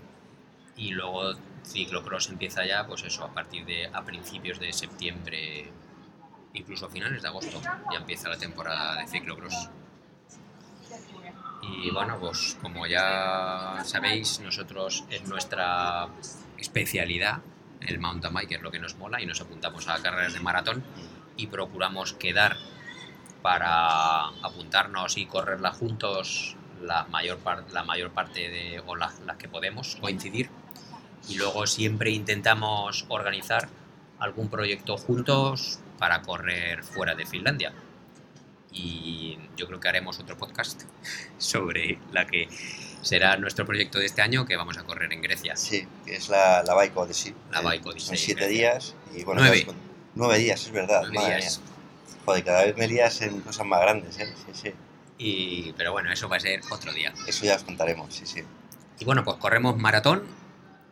Y 0.77 0.91
luego 0.91 1.35
ciclocross 1.65 2.29
empieza 2.31 2.65
ya, 2.67 2.87
pues 2.87 3.03
eso, 3.05 3.25
a 3.25 3.33
partir 3.33 3.65
de 3.65 3.87
a 3.87 4.03
principios 4.05 4.59
de 4.59 4.73
septiembre, 4.73 5.71
incluso 6.55 6.87
a 6.87 6.91
finales 6.91 7.23
de 7.23 7.29
agosto, 7.29 7.61
ya 7.93 7.99
empieza 7.99 8.29
la 8.29 8.37
temporada 8.39 8.97
de 9.01 9.07
ciclocross. 9.09 9.69
Y 11.63 11.91
bueno, 11.91 12.19
pues 12.19 12.57
como 12.61 12.87
ya 12.87 13.83
sabéis, 13.85 14.41
nosotros 14.41 15.05
es 15.11 15.27
nuestra 15.29 16.09
especialidad 16.59 17.39
el 17.81 17.99
mountain 17.99 18.33
bike, 18.35 18.53
es 18.53 18.63
lo 18.63 18.71
que 18.71 18.79
nos 18.79 18.97
mola, 18.97 19.21
y 19.21 19.27
nos 19.27 19.41
apuntamos 19.41 19.89
a 19.89 20.01
carreras 20.01 20.35
de 20.35 20.41
maratón 20.41 20.85
y 21.37 21.49
procuramos 21.49 22.13
quedar 22.13 22.57
para 23.43 24.27
apuntarnos 24.43 25.17
y 25.17 25.27
correrla 25.27 25.73
juntos 25.73 26.57
la 26.81 27.05
mayor, 27.07 27.39
par- 27.39 27.65
la 27.73 27.83
mayor 27.85 28.11
parte 28.13 28.49
de, 28.49 28.81
o 28.87 28.95
la- 28.95 29.13
las 29.27 29.37
que 29.37 29.49
podemos 29.49 29.97
coincidir. 29.97 30.49
Y 31.29 31.35
luego 31.37 31.67
siempre 31.67 32.11
intentamos 32.11 33.05
organizar 33.09 33.69
algún 34.19 34.49
proyecto 34.49 34.97
juntos 34.97 35.79
para 35.99 36.23
correr 36.23 36.83
fuera 36.83 37.15
de 37.15 37.27
Finlandia. 37.27 37.73
Y 38.73 39.39
yo 39.57 39.67
creo 39.67 39.81
que 39.81 39.89
haremos 39.89 40.19
otro 40.19 40.37
podcast 40.37 40.83
sobre 41.39 41.99
la 42.13 42.27
que 42.27 42.49
será 43.03 43.37
nuestro 43.37 43.67
proyecto 43.67 43.99
de 43.99 44.07
este 44.07 44.23
año, 44.23 44.47
que 44.47 44.57
vamos 44.57 44.79
a 44.79 44.85
correr 44.85 45.13
en 45.13 45.21
Grecia. 45.23 45.57
Sí, 45.57 45.87
que 46.07 46.17
es 46.17 46.29
la, 46.29 46.63
la 46.63 46.75
Bike 46.75 46.97
Odyssey. 46.97 47.35
La 47.51 47.61
Bike 47.61 47.85
Odyssey, 47.87 48.09
Son 48.09 48.17
siete 48.17 48.49
días 48.49 48.95
y 49.15 49.25
bueno, 49.25 49.43
Nueve. 49.43 49.67
con- 49.67 49.77
nueve 50.15 50.39
días, 50.39 50.65
es 50.65 50.73
verdad. 50.73 51.01
Nueve 51.03 51.15
madre 51.19 51.37
días. 51.41 51.59
mía. 51.61 51.69
Joder, 52.25 52.45
cada 52.45 52.65
vez 52.65 52.77
me 52.77 52.87
lías 52.89 53.21
en 53.23 53.41
cosas 53.41 53.67
más 53.67 53.81
grandes, 53.81 54.19
¿eh? 54.19 54.33
Sí, 54.47 54.53
sí. 54.63 54.73
Y, 55.19 55.73
pero 55.77 55.93
bueno, 55.93 56.11
eso 56.13 56.29
va 56.29 56.37
a 56.37 56.41
ser 56.41 56.61
otro 56.71 56.93
día. 56.93 57.13
Eso 57.27 57.45
ya 57.45 57.57
os 57.57 57.65
contaremos, 57.65 58.15
sí, 58.15 58.25
sí. 58.27 58.43
Y 59.01 59.05
bueno, 59.05 59.25
pues 59.25 59.37
corremos 59.39 59.77
maratón 59.77 60.23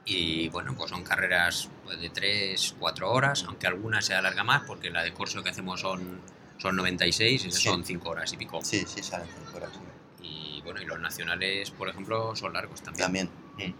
y 0.05 0.49
bueno, 0.49 0.75
pues 0.77 0.91
son 0.91 1.03
carreras 1.05 1.69
pues, 1.85 2.01
de 2.01 2.11
3, 2.11 2.77
4 2.79 3.11
horas, 3.11 3.45
aunque 3.47 3.67
algunas 3.67 4.05
se 4.07 4.15
alarga 4.15 4.43
más 4.45 4.63
porque 4.67 4.91
la 4.91 5.03
de 5.03 5.13
curso 5.13 5.43
que 5.43 5.51
hacemos 5.51 5.81
son, 5.81 6.21
son 6.59 6.77
96 6.77 7.45
y 7.45 7.49
esas 7.49 7.61
Sí. 7.61 7.69
son 7.69 7.85
5 7.85 8.09
horas 8.09 8.33
y 8.33 8.37
pico. 8.37 8.61
Sí, 8.63 8.85
sí, 8.87 9.03
salen 9.03 9.29
cinco 9.29 9.57
horas. 9.57 9.71
sí. 9.73 9.81
Y 10.23 10.63
bueno, 10.63 10.81
y 10.83 10.85
los 10.87 11.01
nacionales, 11.01 11.71
por 11.71 11.89
ejemplo, 11.89 12.35
son 12.37 12.53
largos 12.53 12.83
también. 12.83 13.05
También. 13.05 13.31
Mm. 13.57 13.75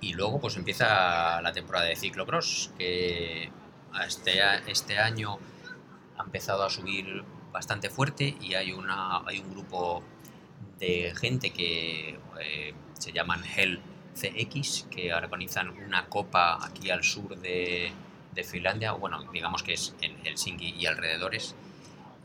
Y 0.00 0.14
luego 0.14 0.40
pues 0.40 0.56
empieza 0.56 1.40
la 1.42 1.52
temporada 1.52 1.86
de 1.86 1.96
ciclocross, 1.96 2.70
que 2.78 3.50
a 3.92 4.04
este, 4.06 4.40
este 4.70 4.98
año 4.98 5.38
ha 6.16 6.22
empezado 6.22 6.62
a 6.64 6.70
subir 6.70 7.24
bastante 7.52 7.90
fuerte 7.90 8.36
y 8.40 8.54
hay, 8.54 8.72
una, 8.72 9.18
hay 9.26 9.40
un 9.40 9.50
grupo 9.50 10.02
de 10.78 11.12
gente 11.18 11.50
que 11.50 12.18
eh, 12.40 12.74
se 12.94 13.12
llaman 13.12 13.42
Hell 13.44 13.80
CX, 14.18 14.86
que 14.90 15.12
organizan 15.14 15.70
una 15.70 16.06
copa 16.06 16.64
aquí 16.64 16.90
al 16.90 17.04
sur 17.04 17.38
de, 17.38 17.92
de 18.34 18.44
Finlandia, 18.44 18.92
bueno, 18.92 19.22
digamos 19.32 19.62
que 19.62 19.74
es 19.74 19.94
en 20.00 20.16
Helsinki 20.24 20.74
y 20.78 20.86
alrededores, 20.86 21.54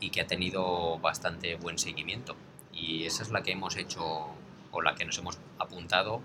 y 0.00 0.10
que 0.10 0.20
ha 0.20 0.26
tenido 0.26 0.98
bastante 0.98 1.56
buen 1.56 1.78
seguimiento. 1.78 2.36
Y 2.72 3.04
esa 3.04 3.22
es 3.22 3.30
la 3.30 3.42
que 3.42 3.52
hemos 3.52 3.76
hecho, 3.76 4.28
o 4.70 4.82
la 4.82 4.94
que 4.94 5.04
nos 5.04 5.18
hemos 5.18 5.38
apuntado, 5.58 6.20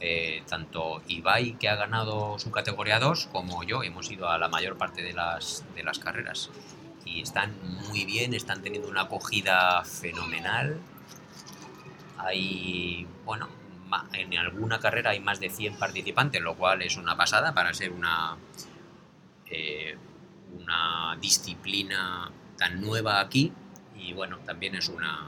eh, 0.00 0.42
tanto 0.48 1.02
Ibai, 1.06 1.58
que 1.58 1.68
ha 1.68 1.76
ganado 1.76 2.38
su 2.38 2.50
categoría 2.50 2.98
2, 2.98 3.26
como 3.26 3.62
yo, 3.62 3.82
hemos 3.82 4.10
ido 4.10 4.28
a 4.28 4.38
la 4.38 4.48
mayor 4.48 4.76
parte 4.76 5.02
de 5.02 5.12
las, 5.12 5.64
de 5.74 5.82
las 5.82 5.98
carreras. 5.98 6.50
Y 7.04 7.22
están 7.22 7.54
muy 7.88 8.04
bien, 8.04 8.34
están 8.34 8.62
teniendo 8.62 8.88
una 8.88 9.02
acogida 9.02 9.84
fenomenal. 9.84 10.80
Hay, 12.18 13.06
bueno, 13.24 13.48
en 14.12 14.36
alguna 14.38 14.78
carrera 14.80 15.10
hay 15.10 15.20
más 15.20 15.40
de 15.40 15.50
100 15.50 15.76
participantes, 15.76 16.40
lo 16.40 16.56
cual 16.56 16.82
es 16.82 16.96
una 16.96 17.16
pasada 17.16 17.52
para 17.54 17.72
ser 17.74 17.92
una, 17.92 18.36
eh, 19.50 19.96
una 20.58 21.16
disciplina 21.20 22.30
tan 22.56 22.80
nueva 22.80 23.20
aquí. 23.20 23.52
Y 23.96 24.12
bueno, 24.12 24.38
también 24.38 24.74
es 24.74 24.88
una 24.88 25.26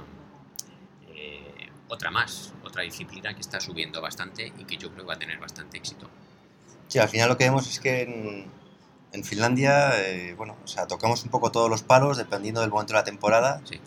eh, 1.08 1.68
otra 1.88 2.10
más, 2.10 2.52
otra 2.64 2.82
disciplina 2.82 3.34
que 3.34 3.40
está 3.40 3.60
subiendo 3.60 4.00
bastante 4.00 4.52
y 4.58 4.64
que 4.64 4.76
yo 4.76 4.88
creo 4.90 5.02
que 5.02 5.08
va 5.08 5.14
a 5.14 5.18
tener 5.18 5.38
bastante 5.38 5.78
éxito. 5.78 6.08
Sí, 6.88 6.98
al 6.98 7.08
final 7.08 7.28
lo 7.28 7.36
que 7.36 7.44
vemos 7.44 7.68
es 7.68 7.80
que 7.80 8.02
en, 8.02 8.46
en 9.12 9.24
Finlandia, 9.24 10.00
eh, 10.00 10.34
bueno, 10.34 10.56
o 10.62 10.66
sea, 10.66 10.86
tocamos 10.86 11.22
un 11.24 11.30
poco 11.30 11.50
todos 11.52 11.70
los 11.70 11.82
palos 11.82 12.16
dependiendo 12.16 12.60
del 12.60 12.70
momento 12.70 12.92
de 12.92 12.98
la 12.98 13.04
temporada 13.04 13.60
Sí. 13.64 13.80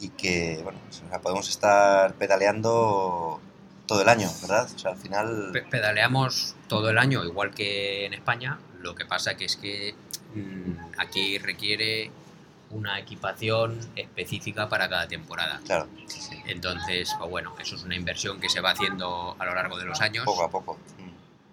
y 0.00 0.08
que, 0.10 0.60
bueno, 0.64 0.78
o 0.88 0.92
sea, 0.92 1.20
podemos 1.20 1.48
estar 1.48 2.14
pedaleando 2.14 3.40
todo 3.86 4.02
el 4.02 4.08
año, 4.08 4.30
¿verdad? 4.42 4.68
O 4.74 4.78
sea, 4.78 4.92
al 4.92 4.96
final... 4.98 5.50
Pe- 5.52 5.62
pedaleamos 5.62 6.54
todo 6.68 6.90
el 6.90 6.98
año, 6.98 7.24
igual 7.24 7.50
que 7.54 8.06
en 8.06 8.14
España. 8.14 8.58
Lo 8.80 8.94
que 8.94 9.04
pasa 9.04 9.36
que 9.36 9.44
es 9.44 9.56
que 9.56 9.94
mm, 10.34 10.72
aquí 10.98 11.38
requiere 11.38 12.10
una 12.70 12.98
equipación 12.98 13.78
específica 13.96 14.68
para 14.68 14.88
cada 14.88 15.06
temporada. 15.06 15.60
Claro, 15.66 15.88
Entonces, 16.46 17.14
pues 17.18 17.30
bueno, 17.30 17.54
eso 17.60 17.76
es 17.76 17.82
una 17.84 17.94
inversión 17.96 18.40
que 18.40 18.48
se 18.48 18.60
va 18.60 18.70
haciendo 18.70 19.36
a 19.38 19.44
lo 19.44 19.54
largo 19.54 19.78
de 19.78 19.84
los 19.84 20.00
años 20.00 20.24
poco 20.24 20.42
a 20.42 20.50
poco. 20.50 20.78
Mm. 20.98 21.10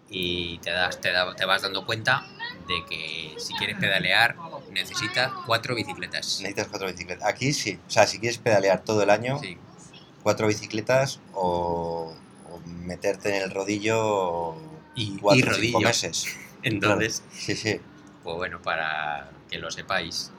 y 0.09 0.57
te, 0.59 0.71
das, 0.71 0.99
te, 1.01 1.11
da- 1.11 1.35
te 1.35 1.45
vas 1.45 1.61
dando 1.61 1.85
cuenta 1.85 2.25
de 2.67 2.85
que 2.89 3.35
si 3.37 3.53
quieres 3.55 3.77
pedalear 3.77 4.35
necesitas 4.71 5.31
cuatro 5.45 5.75
bicicletas. 5.75 6.39
Necesitas 6.41 6.67
cuatro 6.67 6.87
bicicletas. 6.87 7.27
Aquí 7.27 7.51
sí, 7.53 7.79
o 7.85 7.89
sea, 7.89 8.07
si 8.07 8.19
quieres 8.19 8.37
pedalear 8.37 8.83
todo 8.83 9.03
el 9.03 9.09
año, 9.09 9.39
Sí, 9.39 9.57
cuatro 10.23 10.47
bicicletas 10.47 11.19
o, 11.33 12.13
o 12.49 12.59
meterte 12.67 13.35
en 13.35 13.43
el 13.43 13.51
rodillo 13.51 14.55
y, 14.95 15.17
cuatro 15.17 15.57
y 15.57 15.67
cinco 15.67 15.81
meses. 15.81 16.25
Entonces, 16.63 17.21
Claro, 17.21 17.35
Sí, 17.39 17.55
sí. 17.55 17.79
pues 18.23 18.35
bueno, 18.35 18.61
para 18.61 19.31
que 19.49 19.57
lo 19.59 19.71
sepáis. 19.71 20.31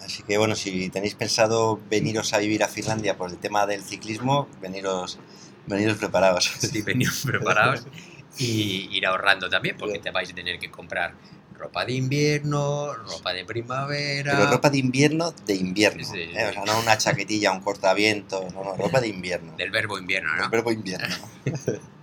Así 0.00 0.22
que 0.22 0.36
bueno, 0.36 0.54
si 0.54 0.90
tenéis 0.90 1.14
pensado 1.14 1.80
veniros 1.88 2.34
a 2.34 2.38
vivir 2.38 2.62
a 2.62 2.68
Finlandia 2.68 3.16
por 3.16 3.30
el 3.30 3.38
tema 3.38 3.66
del 3.66 3.82
ciclismo, 3.82 4.48
veniros, 4.60 5.18
veniros 5.66 5.96
preparados. 5.96 6.44
Sí, 6.58 6.82
venid 6.82 7.08
preparados 7.24 7.86
y 8.38 8.88
ir 8.94 9.06
ahorrando 9.06 9.48
también, 9.48 9.76
porque 9.78 9.98
te 9.98 10.10
vais 10.10 10.30
a 10.30 10.34
tener 10.34 10.58
que 10.58 10.70
comprar 10.70 11.14
ropa 11.56 11.84
de 11.84 11.94
invierno, 11.94 12.92
ropa 12.94 13.32
de 13.32 13.44
primavera. 13.44 14.36
Pero 14.36 14.50
ropa 14.50 14.70
de 14.70 14.78
invierno, 14.78 15.32
de 15.46 15.54
invierno. 15.54 16.04
Sí. 16.04 16.20
¿eh? 16.20 16.48
O 16.50 16.52
sea, 16.52 16.64
no 16.64 16.80
una 16.80 16.98
chaquetilla, 16.98 17.52
un 17.52 17.60
cortaviento, 17.60 18.48
no, 18.52 18.64
no, 18.64 18.76
ropa 18.76 19.00
de 19.00 19.08
invierno. 19.08 19.56
Del 19.56 19.70
verbo 19.70 19.98
invierno, 19.98 20.34
¿no? 20.36 20.44
El 20.44 20.50
verbo 20.50 20.72
invierno. 20.72 21.14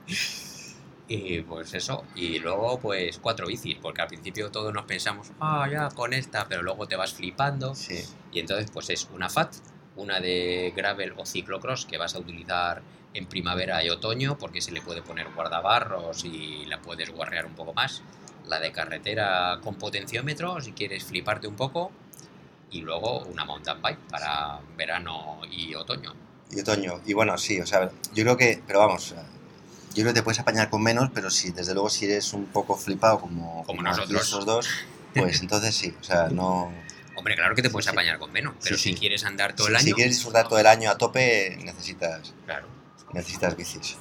Y 1.14 1.42
pues 1.42 1.74
eso, 1.74 2.06
y 2.16 2.40
luego 2.40 2.80
pues 2.80 3.20
cuatro 3.20 3.46
bicis, 3.46 3.76
porque 3.82 4.02
al 4.02 4.08
principio 4.08 4.50
todos 4.50 4.74
nos 4.74 4.86
pensamos, 4.86 5.30
ah, 5.42 5.68
ya 5.70 5.90
con 5.90 6.14
esta, 6.14 6.48
pero 6.48 6.64
luego 6.64 6.88
te 6.88 6.96
vas 6.96 7.14
flipando. 7.14 7.76
Sí, 7.76 8.02
Y 8.32 8.40
entonces 8.40 8.72
pues 8.72 8.90
es 8.92 9.10
una 9.14 9.30
FAT, 9.30 9.56
una 9.98 10.22
de 10.22 10.72
gravel 10.74 11.14
o 11.18 11.26
ciclocross 11.26 11.86
que 11.86 11.98
vas 11.98 12.16
a 12.16 12.20
utilizar 12.20 12.82
en 13.14 13.26
primavera 13.26 13.84
y 13.84 13.90
otoño 13.90 14.38
porque 14.38 14.62
se 14.62 14.72
le 14.72 14.82
puede 14.82 15.02
poner 15.02 15.28
guardabarros 15.36 16.24
y 16.24 16.66
la 16.68 16.82
puedes 16.82 17.10
guarrear 17.10 17.46
un 17.46 17.56
poco 17.56 17.74
más. 17.74 18.02
La 18.48 18.60
de 18.60 18.72
carretera 18.72 19.60
con 19.64 19.76
potenciómetro 19.76 20.60
si 20.62 20.72
quieres 20.74 21.04
fliparte 21.04 21.48
un 21.48 21.56
poco. 21.56 21.92
Y 22.72 22.82
luego 22.82 23.20
una 23.24 23.44
mountain 23.46 23.82
bike 23.82 24.00
para 24.10 24.60
verano 24.78 25.42
y 25.50 25.76
otoño. 25.76 26.14
y 26.52 26.60
otoño. 26.62 27.02
Y 27.06 27.14
bueno, 27.14 27.38
sí, 27.38 27.60
o 27.60 27.66
sea, 27.66 27.90
yo 28.14 28.24
creo 28.24 28.38
que, 28.38 28.62
pero 28.66 28.80
vamos, 28.80 29.14
yo 29.94 30.04
creo 30.04 30.08
que 30.08 30.14
te 30.14 30.24
puedes 30.24 30.40
apañar 30.40 30.70
con 30.70 30.82
menos, 30.82 31.10
pero 31.14 31.30
sí, 31.30 31.52
desde 31.52 31.74
luego 31.74 31.90
si 31.90 32.06
eres 32.06 32.32
un 32.34 32.46
poco 32.46 32.78
flipado 32.78 33.20
como, 33.20 33.66
Como 33.66 33.82
nosotros. 33.82 34.22
estos 34.24 34.46
dos, 34.46 34.70
pues 35.14 35.42
entonces 35.42 35.76
sí, 35.76 35.94
o 36.00 36.04
sea, 36.04 36.30
no... 36.30 36.72
Hombre, 37.18 37.36
claro 37.36 37.54
que 37.56 37.62
te 37.62 37.70
puedes 37.70 37.86
Sí, 37.86 37.92
apañar 37.92 38.18
con 38.20 38.32
menos, 38.32 38.56
pero 38.64 38.78
Sí, 38.78 38.94
si 38.94 38.96
quieres 38.96 39.26
andar 39.26 39.54
todo 39.54 39.68
si, 39.68 39.74
el 39.74 39.80
si 39.80 39.88
año, 39.88 39.96
quieres 39.96 40.16
disfrutar 40.16 40.48
todo 40.48 40.60
el 40.60 40.68
año 40.68 40.90
a 40.90 40.98
tope, 40.98 41.58
necesitas, 41.62 42.34
claro. 42.46 42.68
necesitas 43.14 43.56
bicis. 43.58 43.98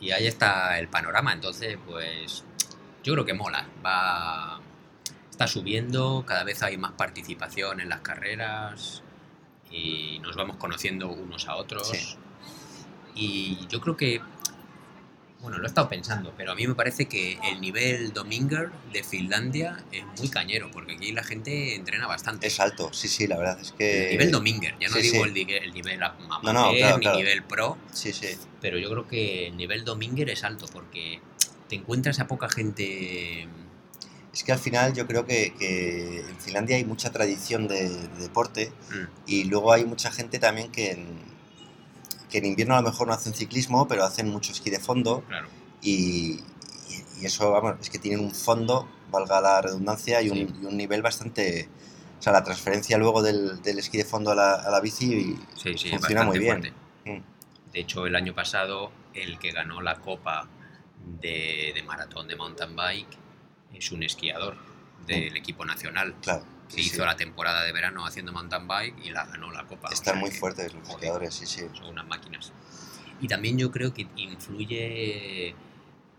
Y 0.00 0.10
ahí 0.10 0.26
está 0.26 0.78
el 0.78 0.88
panorama, 0.88 1.32
entonces 1.32 1.76
pues 1.86 2.44
yo 3.02 3.12
creo 3.14 3.24
que 3.24 3.34
mola, 3.34 3.66
va 3.84 4.60
está 5.30 5.46
subiendo, 5.46 6.24
cada 6.26 6.44
vez 6.44 6.62
hay 6.62 6.76
más 6.76 6.92
participación 6.92 7.80
en 7.80 7.88
las 7.88 8.00
carreras 8.00 9.02
y 9.70 10.18
nos 10.20 10.36
vamos 10.36 10.56
conociendo 10.56 11.08
unos 11.08 11.48
a 11.48 11.56
otros. 11.56 11.88
Sí. 11.88 12.16
Y 13.14 13.66
yo 13.68 13.80
creo 13.80 13.96
que 13.96 14.20
bueno, 15.42 15.58
lo 15.58 15.64
he 15.64 15.66
estado 15.66 15.88
pensando, 15.88 16.32
pero 16.36 16.52
a 16.52 16.54
mí 16.54 16.68
me 16.68 16.76
parece 16.76 17.06
que 17.06 17.36
el 17.50 17.60
nivel 17.60 18.12
Dominger 18.12 18.70
de 18.92 19.02
Finlandia 19.02 19.82
es 19.90 20.04
muy 20.16 20.28
cañero, 20.28 20.70
porque 20.70 20.92
aquí 20.92 21.10
la 21.10 21.24
gente 21.24 21.74
entrena 21.74 22.06
bastante. 22.06 22.46
Es 22.46 22.60
alto, 22.60 22.92
sí, 22.92 23.08
sí, 23.08 23.26
la 23.26 23.36
verdad 23.36 23.58
es 23.60 23.72
que... 23.72 24.04
El 24.04 24.10
nivel 24.12 24.30
Dominger, 24.30 24.76
ya 24.78 24.88
no 24.88 24.94
sí, 24.94 25.02
digo 25.02 25.24
sí. 25.24 25.28
El, 25.28 25.34
nivel, 25.34 25.64
el 25.64 25.72
nivel 25.72 26.00
amateur 26.00 26.44
No, 26.44 26.52
no, 26.52 26.72
claro, 26.72 26.98
ni 26.98 27.02
claro. 27.02 27.18
nivel 27.18 27.42
pro, 27.42 27.76
Sí, 27.92 28.12
sí. 28.12 28.28
pero 28.60 28.78
yo 28.78 28.88
creo 28.90 29.08
que 29.08 29.48
el 29.48 29.56
nivel 29.56 29.84
Dominger 29.84 30.30
es 30.30 30.44
alto 30.44 30.66
porque 30.72 31.20
te 31.72 31.76
encuentras 31.76 32.20
a 32.20 32.26
poca 32.26 32.50
gente. 32.50 33.48
Es 34.34 34.44
que 34.44 34.52
al 34.52 34.58
final 34.58 34.92
yo 34.92 35.06
creo 35.06 35.24
que, 35.24 35.54
que 35.58 36.20
en 36.20 36.36
Finlandia 36.38 36.76
hay 36.76 36.84
mucha 36.84 37.10
tradición 37.12 37.66
de, 37.66 37.88
de 37.88 38.08
deporte 38.20 38.70
mm, 38.90 39.04
y 39.26 39.44
luego 39.44 39.72
hay 39.72 39.86
mucha 39.86 40.10
gente 40.10 40.38
también 40.38 40.70
que 40.70 40.90
en, 40.90 41.06
que 42.30 42.38
en 42.38 42.44
invierno 42.44 42.74
a 42.76 42.82
lo 42.82 42.90
mejor 42.90 43.06
no 43.06 43.14
hacen 43.14 43.32
ciclismo, 43.32 43.88
pero 43.88 44.04
hacen 44.04 44.28
mucho 44.28 44.52
esquí 44.52 44.68
de 44.68 44.80
fondo 44.80 45.22
claro. 45.28 45.48
y, 45.80 46.40
y- 46.90 47.22
y 47.22 47.24
eso, 47.26 47.50
vamos, 47.50 47.76
es 47.80 47.88
que 47.88 47.98
tienen 47.98 48.20
un 48.20 48.32
fondo, 48.34 48.86
valga 49.10 49.40
la 49.40 49.62
redundancia, 49.62 50.20
y 50.20 50.28
un, 50.28 50.36
Sí. 50.36 50.54
y 50.62 50.64
un 50.66 50.76
nivel 50.76 51.00
bastante... 51.00 51.68
O 52.18 52.22
sea, 52.22 52.32
la 52.34 52.44
transferencia 52.44 52.98
luego 52.98 53.22
del, 53.22 53.62
del 53.62 53.78
esquí 53.78 53.96
de 53.96 54.04
fondo 54.04 54.30
a 54.32 54.34
la, 54.34 54.52
a 54.56 54.70
la 54.70 54.80
bici 54.80 55.36
Sí, 55.56 55.76
sí, 55.78 55.88
Funciona 55.88 56.24
muy 56.24 56.38
bien. 56.38 56.58
fuerte. 56.60 56.72
Mm. 57.10 57.72
De 57.72 57.80
hecho, 57.80 58.06
el 58.06 58.14
año 58.14 58.34
pasado, 58.34 58.92
el 59.14 59.38
que 59.38 59.52
ganó 59.52 59.80
la 59.80 59.96
copa 60.00 60.48
de, 61.20 61.72
de 61.74 61.82
maratón 61.82 62.28
de 62.28 62.36
mountain 62.36 62.74
bike 62.76 63.18
es 63.74 63.90
un 63.92 64.02
esquiador 64.02 64.56
del 65.06 65.36
equipo 65.36 65.64
nacional. 65.64 66.14
Claro, 66.22 66.44
Que 66.68 66.76
sí, 66.76 66.80
hizo 66.82 66.96
sí. 66.96 67.02
la 67.02 67.16
temporada 67.16 67.64
de 67.64 67.72
verano 67.72 68.06
haciendo 68.06 68.32
mountain 68.32 68.66
bike 68.68 69.04
y 69.04 69.10
la 69.10 69.24
ganó 69.26 69.50
la 69.50 69.64
copa. 69.66 69.88
o 69.88 69.92
están 69.92 70.14
sea 70.14 70.20
muy 70.20 70.30
fuertes 70.30 70.72
los 70.74 70.88
esquiadores, 70.88 71.34
sí, 71.34 71.46
sí. 71.46 71.62
son 71.74 71.86
unas 71.88 72.06
máquinas. 72.06 72.52
Y 73.20 73.28
también 73.28 73.58
yo 73.58 73.70
creo 73.70 73.94
que 73.94 74.06
influye 74.16 75.54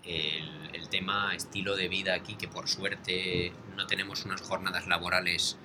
el, 0.03 0.69
el 0.73 0.89
tema 0.89 1.35
estilo 1.35 1.75
de 1.75 1.87
vida 1.87 2.13
aquí, 2.13 2.35
que 2.35 2.47
por 2.47 2.67
suerte 2.69 3.53
no 3.75 3.87
tenemos 3.87 4.25
unas 4.25 4.41
jornadas 4.41 4.87
laborales 4.87 5.57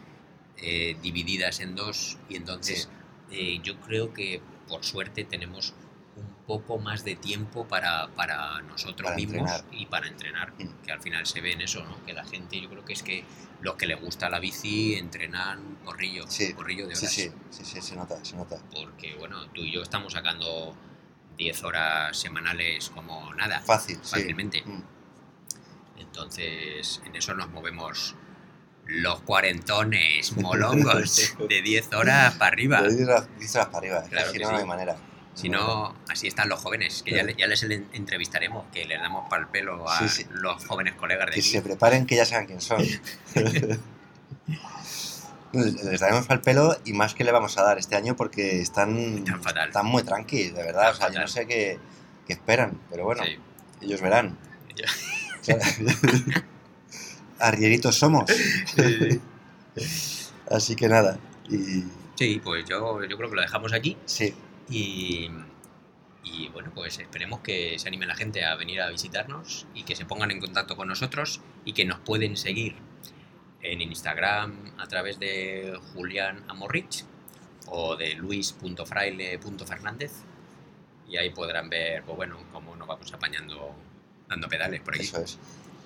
eh, 0.61 0.97
divididas 1.03 1.61
en 1.61 1.77
dos 1.77 2.19
y 2.29 2.35
entonces 2.35 2.89
eh, 3.31 3.61
yo 3.63 3.79
creo 3.81 4.13
que 4.13 4.41
por 4.67 4.85
suerte 4.85 5.23
tenemos 5.23 5.73
poco 6.49 6.79
más 6.79 7.05
de 7.05 7.15
tiempo 7.15 7.69
para, 7.69 8.09
para 8.17 8.61
nosotros 8.63 9.05
Para 9.05 9.17
mismos 9.17 9.37
entrenar. 9.53 9.65
y 9.71 9.87
para 9.87 10.09
entrenar, 10.09 10.53
Mm. 10.59 10.83
que 10.85 10.91
al 10.91 11.01
final 11.01 11.25
se 11.27 11.41
ve 11.41 11.53
en 11.53 11.61
eso, 11.61 11.85
¿no? 11.85 12.05
que 12.05 12.13
la 12.15 12.25
gente 12.25 12.61
yo 12.61 12.69
creo 12.71 12.85
que 12.85 12.95
es 12.95 13.03
que 13.05 13.25
los 13.61 13.75
que 13.77 13.87
les 13.87 14.01
gusta 14.01 14.29
la 14.31 14.41
bici 14.41 14.95
entrenan 14.95 15.77
porrillo, 15.85 16.25
Sí, 16.27 16.55
porrillo 16.55 16.89
de 16.89 16.97
Sí, 16.97 17.05
horas 17.05 17.15
sí, 17.15 17.31
sí, 17.51 17.65
sí, 17.65 17.83
se 17.83 17.95
nota, 17.97 18.25
se 18.25 18.35
nota. 18.35 18.57
porque 18.75 19.15
bueno, 19.17 19.47
tú 19.51 19.61
y 19.63 19.71
yo 19.73 19.83
estamos 19.83 20.15
sacando 20.15 20.75
10 21.37 21.63
horas 21.65 22.17
semanales 22.19 22.89
como 22.91 23.33
nada, 23.35 23.61
Fácil, 23.61 23.97
sí. 24.03 24.11
fácilmente. 24.11 24.63
Mm. 24.65 24.83
Entonces, 25.99 27.03
en 27.05 27.15
eso 27.17 27.35
nos 27.35 27.51
movemos 27.51 28.15
los 28.87 29.21
cuarentones, 29.21 30.35
molongos, 30.39 31.35
de 31.49 31.63
10 31.63 31.93
horas 31.93 32.35
para 32.37 32.53
arriba. 32.53 32.81
De 32.83 32.95
10 32.97 33.09
horas, 33.09 33.29
10 33.39 33.55
horas 33.57 33.67
para 33.69 33.79
arriba, 33.79 33.99
es 33.99 34.05
que 34.05 34.11
Claro 34.11 34.27
si 34.33 34.39
que 34.39 34.45
no, 34.45 34.51
no 34.51 34.57
sí. 34.57 34.61
hay 34.63 34.69
manera. 34.69 34.97
Si 35.39 35.49
no, 35.49 35.95
así 36.09 36.27
están 36.27 36.49
los 36.49 36.59
jóvenes, 36.61 37.03
que 37.05 37.13
ya, 37.13 37.25
ya 37.37 37.47
les 37.47 37.63
le- 37.63 37.85
entrevistaremos, 37.93 38.65
que 38.73 38.85
le 38.87 38.97
damos 38.99 39.29
para 39.31 39.43
el 39.43 39.49
pelo 39.49 39.89
a 39.89 39.99
Sí, 40.01 40.09
sí. 40.09 40.27
los 40.33 40.67
jóvenes 40.67 40.95
colegas 40.95 41.27
de 41.27 41.33
Que 41.35 41.41
aquí. 41.41 41.49
se 41.51 41.63
preparen 41.63 42.07
que 42.07 42.17
ya 42.17 42.25
saben 42.27 42.47
quién 42.47 42.61
son. 42.61 42.83
Les 45.53 45.75
les 45.85 46.01
daremos 46.01 46.29
al 46.29 46.41
pelo 46.41 46.77
y 46.85 46.93
más 46.93 47.15
que 47.15 47.23
le 47.23 47.31
vamos 47.31 47.57
a 47.57 47.63
dar 47.63 47.79
este 47.79 47.95
año 47.95 48.17
porque 48.17 48.61
están, 48.61 48.99
Están 49.19 49.43
fatal. 49.43 49.69
están 49.69 49.87
muy 49.87 50.03
tranquilos, 50.03 50.57
de 50.57 50.63
verdad. 50.65 50.91
O 50.91 50.95
sea, 50.95 51.11
yo 51.13 51.21
no 51.21 51.29
sé 51.29 51.47
qué, 51.47 51.79
qué 52.27 52.33
esperan, 52.33 52.81
pero 52.91 53.05
bueno, 53.05 53.23
Sí. 53.25 53.39
ellos 53.83 54.01
verán. 54.01 54.37
Ya. 54.75 54.87
O 55.41 55.45
sea, 55.45 55.59
Arrieritos 57.39 57.95
somos. 57.97 58.25
Así 60.51 60.75
que 60.75 60.89
nada. 60.89 61.19
Y 61.49 61.85
Sí, 62.17 62.41
pues 62.43 62.65
yo, 62.69 63.05
yo 63.05 63.17
creo 63.17 63.31
que 63.31 63.37
lo 63.37 63.43
dejamos 63.43 63.73
aquí 63.73 63.97
sí, 64.05 64.35
y, 64.71 65.31
y 66.25 66.49
bueno, 66.51 66.71
pues 66.75 66.99
esperemos 66.99 67.41
que 67.41 67.79
se 67.79 67.89
anime 67.89 68.07
la 68.07 68.15
gente 68.15 68.45
a 68.45 68.55
venir 68.57 68.81
a 68.81 68.89
visitarnos 68.91 69.67
y 69.75 69.85
que 69.85 69.97
se 69.97 70.05
pongan 70.05 70.31
en 70.31 70.41
contacto 70.41 70.77
con 70.77 70.89
nosotros 70.89 71.41
y 71.65 71.73
que 71.73 71.85
nos 71.85 71.99
pueden 72.01 72.37
seguir 72.37 72.77
en 73.63 73.81
Instagram 73.83 74.73
a 74.79 74.87
través 74.87 75.19
de 75.19 75.79
Julián 75.93 76.45
Amorrich 76.49 77.05
o 77.67 77.97
de 77.97 78.15
luis.fraile.fernández 78.15 80.13
y 81.09 81.17
ahí 81.17 81.31
podrán 81.31 81.69
ver, 81.71 82.03
pues 82.05 82.17
bueno, 82.17 82.37
cómo 82.53 82.77
nos 82.77 82.87
vamos 82.87 83.13
apañando 83.13 83.75
dando 84.29 84.49
pedales 84.49 84.81
por 84.83 84.95
aquí. 84.95 85.05
eso 85.05 85.21
es. 85.23 85.39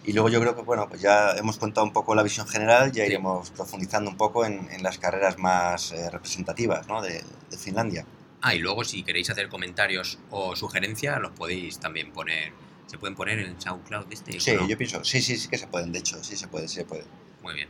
Y 0.04 0.12
luego 0.14 0.28
yo 0.28 0.40
creo 0.40 0.56
que, 0.56 0.62
bueno, 0.62 0.88
pues 0.88 1.00
ya 1.00 1.30
hemos 1.36 1.58
contado 1.58 1.86
un 1.86 1.92
poco 1.92 2.16
la 2.16 2.24
visión 2.24 2.48
general, 2.48 2.90
ya 2.90 3.04
Sí. 3.04 3.10
iremos 3.10 3.50
profundizando 3.52 4.10
un 4.10 4.16
poco 4.16 4.44
en, 4.44 4.68
en 4.72 4.82
las 4.82 4.98
carreras 4.98 5.38
más 5.38 5.92
eh, 5.92 6.10
representativas 6.10 6.88
¿no? 6.88 7.00
de, 7.02 7.22
de 7.50 7.56
Finlandia. 7.56 8.04
Ah, 8.42 8.54
y 8.54 8.58
luego 8.58 8.82
si 8.84 9.02
queréis 9.04 9.30
hacer 9.30 9.48
comentarios 9.48 10.18
o 10.30 10.54
sugerencias, 10.56 11.20
los 11.20 11.30
podéis 11.32 11.78
también 11.78 12.12
poner. 12.12 12.52
Se 12.86 12.98
pueden 12.98 13.14
poner 13.14 13.38
en 13.38 13.60
SoundCloud 13.60 14.06
este. 14.12 14.38
Sí, 14.40 14.50
¿o 14.50 14.62
no? 14.62 14.68
yo 14.68 14.76
pienso, 14.76 15.02
sí, 15.04 15.22
sí, 15.22 15.36
sí 15.38 15.48
que 15.48 15.56
se 15.56 15.66
pueden, 15.68 15.92
de 15.92 16.00
hecho, 16.00 16.22
sí 16.22 16.36
se 16.36 16.48
puede, 16.48 16.68
sí 16.68 16.74
se 16.76 16.84
puede. 16.84 17.04
Muy 17.42 17.54
bien. 17.54 17.68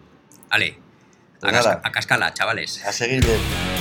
Ale, 0.51 0.79
Pues 1.41 1.53
a, 1.53 1.57
casca- 1.57 1.81
a 1.85 1.93
cascala, 1.93 2.35
chavales. 2.35 2.85
A 2.85 2.93
seguir 2.93 3.25
bien. 3.25 3.72